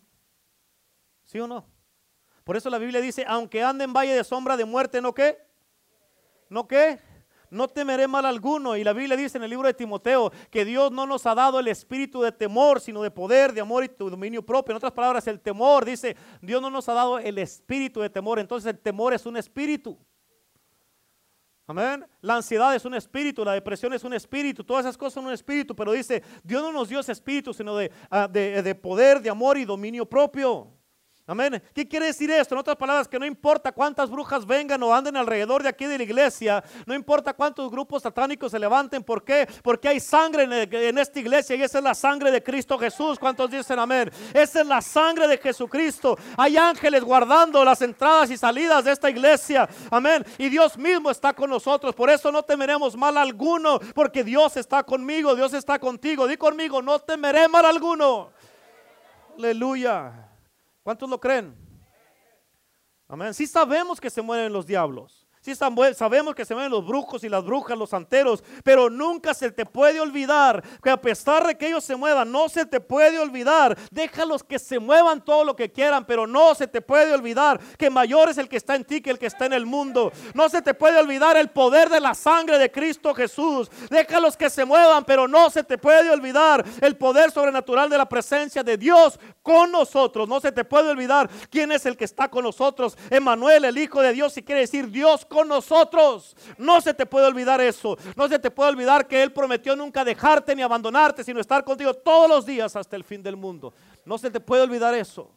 [1.23, 1.65] ¿Sí o no?
[2.43, 5.38] Por eso la Biblia dice, aunque ande en valle de sombra de muerte, ¿no qué?
[6.49, 6.99] ¿No qué?
[7.53, 8.75] No temeré mal alguno.
[8.75, 11.59] Y la Biblia dice en el libro de Timoteo que Dios no nos ha dado
[11.59, 14.71] el espíritu de temor, sino de poder, de amor y dominio propio.
[14.71, 18.39] En otras palabras, el temor, dice, Dios no nos ha dado el espíritu de temor.
[18.39, 19.97] Entonces el temor es un espíritu.
[21.65, 22.05] Amén.
[22.19, 25.33] La ansiedad es un espíritu, la depresión es un espíritu, todas esas cosas son un
[25.33, 29.21] espíritu, pero dice, Dios no nos dio ese espíritu, sino de, ah, de, de poder,
[29.21, 30.73] de amor y dominio propio.
[31.26, 31.63] Amén.
[31.74, 32.53] ¿Qué quiere decir esto?
[32.53, 35.97] En otras palabras, que no importa cuántas brujas vengan o anden alrededor de aquí de
[35.97, 39.47] la iglesia, no importa cuántos grupos satánicos se levanten, ¿por qué?
[39.63, 43.17] Porque hay sangre en, esta iglesia y esa es la sangre de Cristo Jesús.
[43.17, 44.11] ¿Cuántos dicen amén?
[44.34, 46.17] Esa es la sangre de Jesucristo.
[46.36, 49.69] Hay ángeles guardando las entradas y salidas de esta iglesia.
[49.91, 50.26] Amén.
[50.38, 51.95] Y Dios mismo está con nosotros.
[51.95, 56.28] Por eso no temeremos mal alguno, porque Dios está conmigo, Dios está contigo.
[56.28, 58.30] Di conmigo, no temeré mal alguno.
[59.38, 60.32] Aleluya.
[60.84, 61.55] ¿Cuántos lo creen?
[63.07, 63.34] Amén.
[63.34, 65.22] Sí sabemos que se mueren los diablos.
[65.43, 69.51] Sí sabemos que se ven los brujos y las brujas, los santeros, pero nunca se
[69.51, 73.19] te puede olvidar que a pesar de que ellos se muevan, no se te puede
[73.19, 73.77] olvidar.
[73.91, 77.89] Déjalos que se muevan todo lo que quieran, pero no se te puede olvidar que
[77.89, 80.13] mayor es el que está en ti que el que está en el mundo.
[80.33, 83.69] No se te puede olvidar el poder de la sangre de Cristo Jesús.
[83.89, 88.07] Déjalos que se muevan, pero no se te puede olvidar el poder sobrenatural de la
[88.07, 90.29] presencia de Dios con nosotros.
[90.29, 92.97] No se te puede olvidar quién es el que está con nosotros.
[93.09, 96.38] Emanuel, el Hijo de Dios, si quiere decir Dios con nosotros.
[96.57, 97.97] No se te puede olvidar eso.
[98.15, 101.93] No se te puede olvidar que Él prometió nunca dejarte ni abandonarte, sino estar contigo
[101.93, 103.73] todos los días hasta el fin del mundo.
[104.05, 105.31] No se te puede olvidar eso.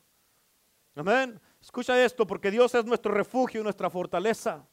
[0.94, 1.40] Amén.
[1.60, 4.64] Escucha esto, porque Dios es nuestro refugio y nuestra fortaleza.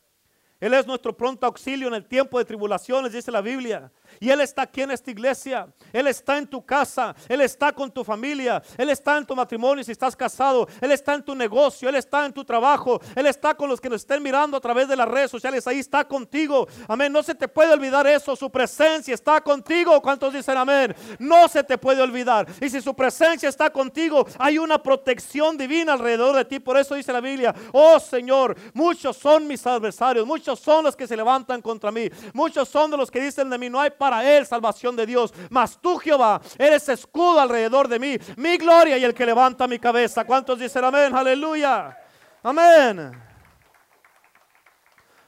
[0.59, 3.91] Él es nuestro pronto auxilio en el tiempo de tribulaciones, dice la Biblia.
[4.23, 5.67] Y Él está aquí en esta iglesia.
[5.91, 7.13] Él está en tu casa.
[7.27, 8.63] Él está con tu familia.
[8.77, 10.65] Él está en tu matrimonio si estás casado.
[10.79, 11.89] Él está en tu negocio.
[11.89, 13.01] Él está en tu trabajo.
[13.17, 15.67] Él está con los que nos estén mirando a través de las redes sociales.
[15.67, 16.69] Ahí está contigo.
[16.87, 17.11] Amén.
[17.11, 18.33] No se te puede olvidar eso.
[18.37, 20.01] Su presencia está contigo.
[20.01, 20.95] ¿Cuántos dicen amén?
[21.19, 22.47] No se te puede olvidar.
[22.61, 26.59] Y si su presencia está contigo, hay una protección divina alrededor de ti.
[26.61, 30.25] Por eso dice la Biblia, oh Señor, muchos son mis adversarios.
[30.25, 32.09] Muchos son los que se levantan contra mí.
[32.31, 35.33] Muchos son de los que dicen de mí, no hay para él salvación de Dios.
[35.49, 39.79] Mas tú, Jehová, eres escudo alrededor de mí, mi gloria y el que levanta mi
[39.79, 40.25] cabeza.
[40.25, 41.15] ¿Cuántos dicen amén?
[41.15, 41.97] Aleluya.
[42.43, 43.11] Amén.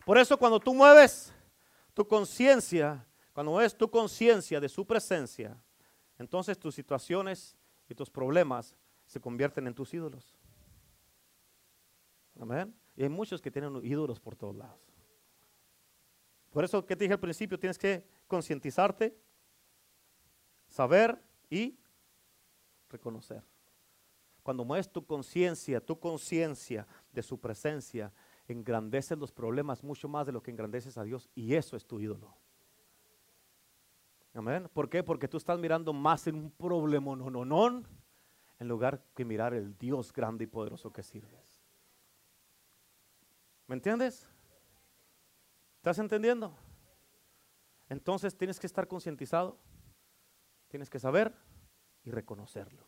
[0.06, 1.34] Por eso cuando tú mueves
[1.94, 5.58] tu conciencia, cuando mueves tu conciencia de su presencia,
[6.20, 7.58] entonces tus situaciones
[7.88, 8.76] y tus problemas
[9.06, 10.36] se convierten en tus ídolos.
[12.40, 12.76] Amén.
[12.96, 14.95] Y hay muchos que tienen ídolos por todos lados.
[16.56, 19.14] Por eso que te dije al principio, tienes que concientizarte,
[20.70, 21.78] saber y
[22.90, 23.44] reconocer.
[24.42, 28.14] Cuando mueves tu conciencia, tu conciencia de su presencia,
[28.48, 32.00] engrandeces los problemas mucho más de lo que engrandeces a Dios y eso es tu
[32.00, 32.34] ídolo.
[34.34, 34.70] Amén.
[34.72, 35.04] ¿Por qué?
[35.04, 37.84] Porque tú estás mirando más en un problema no, no, no,
[38.60, 41.62] en lugar que mirar el Dios grande y poderoso que sirves.
[43.68, 44.30] ¿Me entiendes?
[45.86, 46.52] ¿Estás entendiendo?
[47.90, 49.60] Entonces tienes que estar concientizado,
[50.68, 51.32] tienes que saber
[52.04, 52.88] y reconocerlo.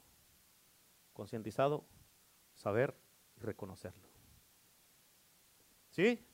[1.14, 1.86] Concientizado,
[2.56, 2.98] saber
[3.36, 4.08] y reconocerlo.
[5.92, 6.26] ¿Sí?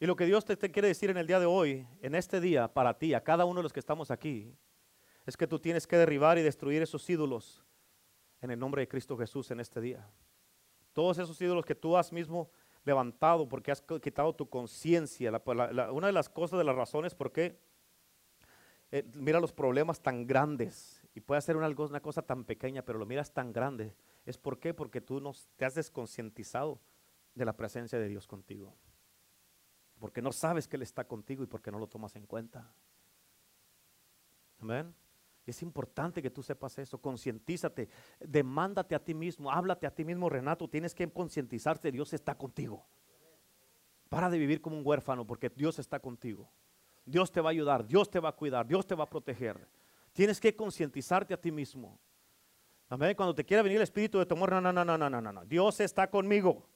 [0.00, 2.72] Y lo que Dios te, quiere decir en el día de hoy, en este día,
[2.72, 4.56] para ti, a cada uno de los que estamos aquí,
[5.26, 7.62] es que tú tienes que derribar y destruir esos ídolos
[8.40, 10.08] en el nombre de Cristo Jesús en este día.
[10.94, 12.50] Todos esos ídolos que tú has mismo
[12.86, 15.30] levantado, porque has quitado tu conciencia.
[15.92, 17.60] una de las cosas, de las razones por qué
[18.92, 23.06] eh, mira los problemas tan grandes y puede ser una, cosa tan pequeña, pero lo
[23.06, 26.80] miras tan grande, es por qué, porque tú no, te has desconcientizado
[27.34, 28.76] de la presencia de Dios contigo.
[29.98, 32.70] Porque no sabes que Él está contigo y porque no lo tomas en cuenta.
[34.60, 34.94] Amén.
[35.46, 37.88] Es importante que tú sepas eso, concientízate,
[38.18, 42.84] demándate a ti mismo, háblate a ti mismo, Renato, tienes que concientizarte, Dios está contigo.
[44.08, 46.50] Para de vivir como un huérfano porque Dios está contigo.
[47.04, 49.68] Dios te va a ayudar, Dios te va a cuidar, Dios te va a proteger.
[50.12, 51.98] Tienes que concientizarte a ti mismo.
[52.88, 53.14] Amén.
[53.14, 55.44] Cuando te quiera venir el espíritu de temor, no, no, no, no, no, no, no.
[55.44, 56.66] Dios está conmigo.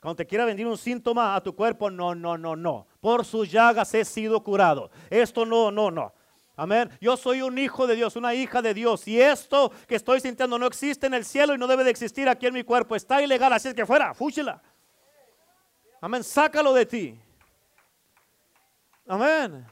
[0.00, 2.86] Cuando te quiera venir un síntoma a tu cuerpo, no, no, no, no.
[3.00, 4.90] Por sus llagas he sido curado.
[5.08, 6.12] Esto no, no, no.
[6.54, 6.90] Amén.
[7.00, 9.08] Yo soy un hijo de Dios, una hija de Dios.
[9.08, 12.28] Y esto que estoy sintiendo no existe en el cielo y no debe de existir
[12.28, 12.94] aquí en mi cuerpo.
[12.94, 14.62] Está ilegal, así es que fuera, fúchila.
[16.00, 16.22] Amén.
[16.22, 17.20] Sácalo de ti.
[19.06, 19.64] Amén.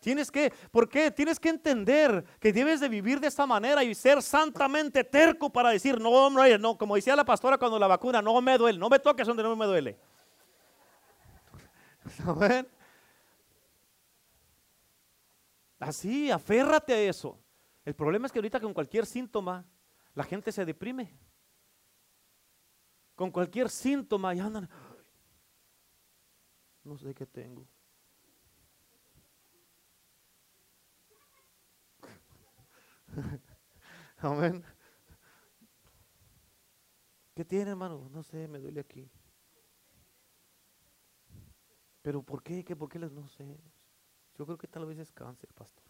[0.00, 1.10] Tienes que, ¿por qué?
[1.10, 5.70] Tienes que entender que debes de vivir de esta manera y ser santamente terco para
[5.70, 8.88] decir, no, no, no, como decía la pastora cuando la vacuna, no me duele, no
[8.88, 9.98] me toques donde no me duele.
[12.26, 12.66] Amén.
[15.78, 17.38] Así, aférrate a eso.
[17.84, 19.64] El problema es que ahorita con cualquier síntoma
[20.14, 21.16] la gente se deprime.
[23.14, 24.68] Con cualquier síntoma y andan,
[26.84, 27.66] no sé qué tengo.
[34.18, 34.64] Amén.
[37.34, 38.08] ¿Qué tiene, hermano?
[38.10, 39.08] No sé, me duele aquí.
[42.02, 42.64] Pero ¿por qué?
[42.64, 42.74] ¿Qué?
[42.74, 43.60] ¿Por qué les no sé?
[44.38, 45.82] Yo creo que tal vez es cáncer, pastor.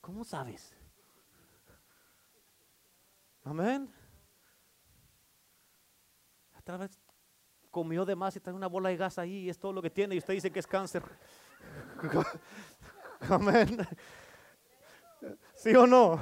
[0.00, 0.74] ¿Cómo sabes?
[3.44, 3.92] Amén.
[6.64, 6.98] Tal vez
[7.70, 9.90] comió de más y trae una bola de gas ahí y es todo lo que
[9.90, 11.02] tiene y usted dice que es cáncer.
[13.28, 13.86] Amén.
[15.54, 16.18] ¿Sí o no?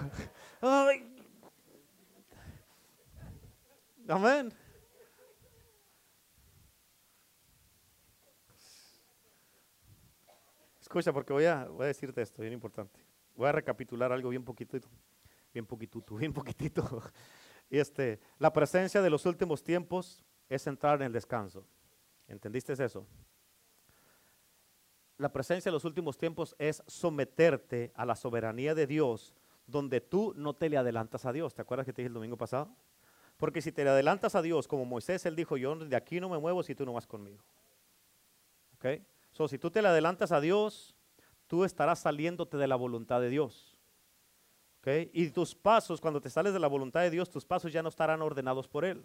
[4.08, 4.52] Amén.
[10.88, 12.98] Escucha, porque voy a, voy a decirte esto, bien importante.
[13.36, 14.88] Voy a recapitular algo bien poquitito,
[15.52, 17.02] bien poquitito, bien poquitito.
[17.68, 21.66] Y este, la presencia de los últimos tiempos es entrar en el descanso.
[22.26, 23.06] ¿Entendiste eso?
[25.18, 29.34] La presencia de los últimos tiempos es someterte a la soberanía de Dios,
[29.66, 31.54] donde tú no te le adelantas a Dios.
[31.54, 32.74] ¿Te acuerdas que te dije el domingo pasado?
[33.36, 36.30] Porque si te le adelantas a Dios, como Moisés, él dijo, yo de aquí no
[36.30, 37.44] me muevo si tú no vas conmigo.
[38.76, 39.02] ¿Ok?
[39.38, 40.96] So, si tú te le adelantas a Dios,
[41.46, 43.78] tú estarás saliéndote de la voluntad de Dios.
[44.80, 44.88] ¿Ok?
[45.12, 47.88] Y tus pasos, cuando te sales de la voluntad de Dios, tus pasos ya no
[47.88, 49.04] estarán ordenados por Él.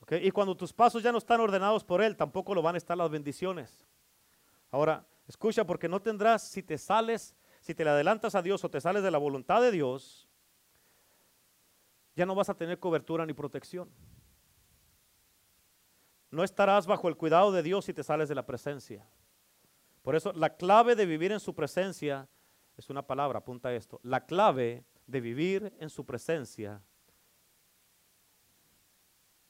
[0.00, 0.12] ¿Ok?
[0.12, 2.96] Y cuando tus pasos ya no están ordenados por Él, tampoco lo van a estar
[2.96, 3.86] las bendiciones.
[4.70, 8.70] Ahora, escucha, porque no tendrás, si te sales, si te le adelantas a Dios o
[8.70, 10.26] te sales de la voluntad de Dios,
[12.16, 13.90] ya no vas a tener cobertura ni protección.
[16.32, 19.06] No estarás bajo el cuidado de Dios si te sales de la presencia.
[20.00, 22.26] Por eso la clave de vivir en su presencia
[22.76, 24.00] es una palabra, apunta esto.
[24.02, 26.82] La clave de vivir en su presencia,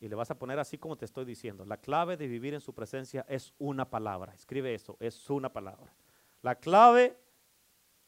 [0.01, 2.61] y le vas a poner así como te estoy diciendo, la clave de vivir en
[2.61, 4.35] su presencia es una palabra.
[4.35, 5.95] Escribe eso, es una palabra.
[6.43, 7.17] La clave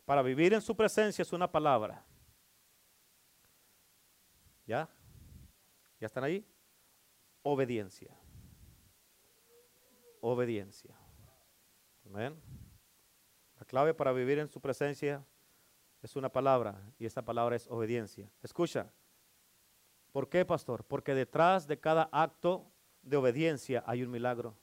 [0.05, 2.05] para vivir en su presencia es una palabra.
[4.67, 4.89] ¿Ya?
[6.01, 6.45] ¿Ya están ahí?
[7.45, 8.24] Obediencia.
[10.27, 10.97] Obediencia.
[12.07, 12.35] Amén.
[13.59, 15.23] La clave para vivir en su presencia
[16.01, 18.31] es una palabra y esa palabra es obediencia.
[18.43, 18.91] Escucha.
[20.13, 20.83] ¿Por qué, pastor?
[20.83, 22.73] Porque detrás de cada acto
[23.03, 24.57] de obediencia hay un milagro.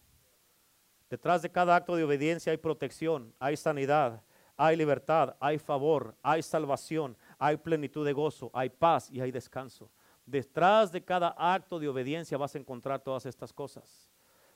[1.12, 4.24] Detrás de cada acto de obediencia hay protección, hay sanidad,
[4.58, 9.92] hay libertad, hay favor, hay salvación, hay plenitud de gozo, hay paz y hay descanso.
[10.26, 14.10] Detrás de cada acto de obediencia vas a encontrar todas estas cosas.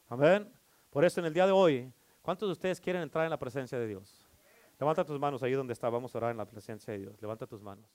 [0.09, 0.51] Amén.
[0.95, 1.91] Por eso en el día de hoy,
[2.21, 4.25] ¿cuántos de ustedes quieren entrar en la presencia de Dios?
[4.79, 5.89] Levanta tus manos ahí donde está.
[5.89, 7.21] Vamos a orar en la presencia de Dios.
[7.21, 7.85] Levanta tus manos.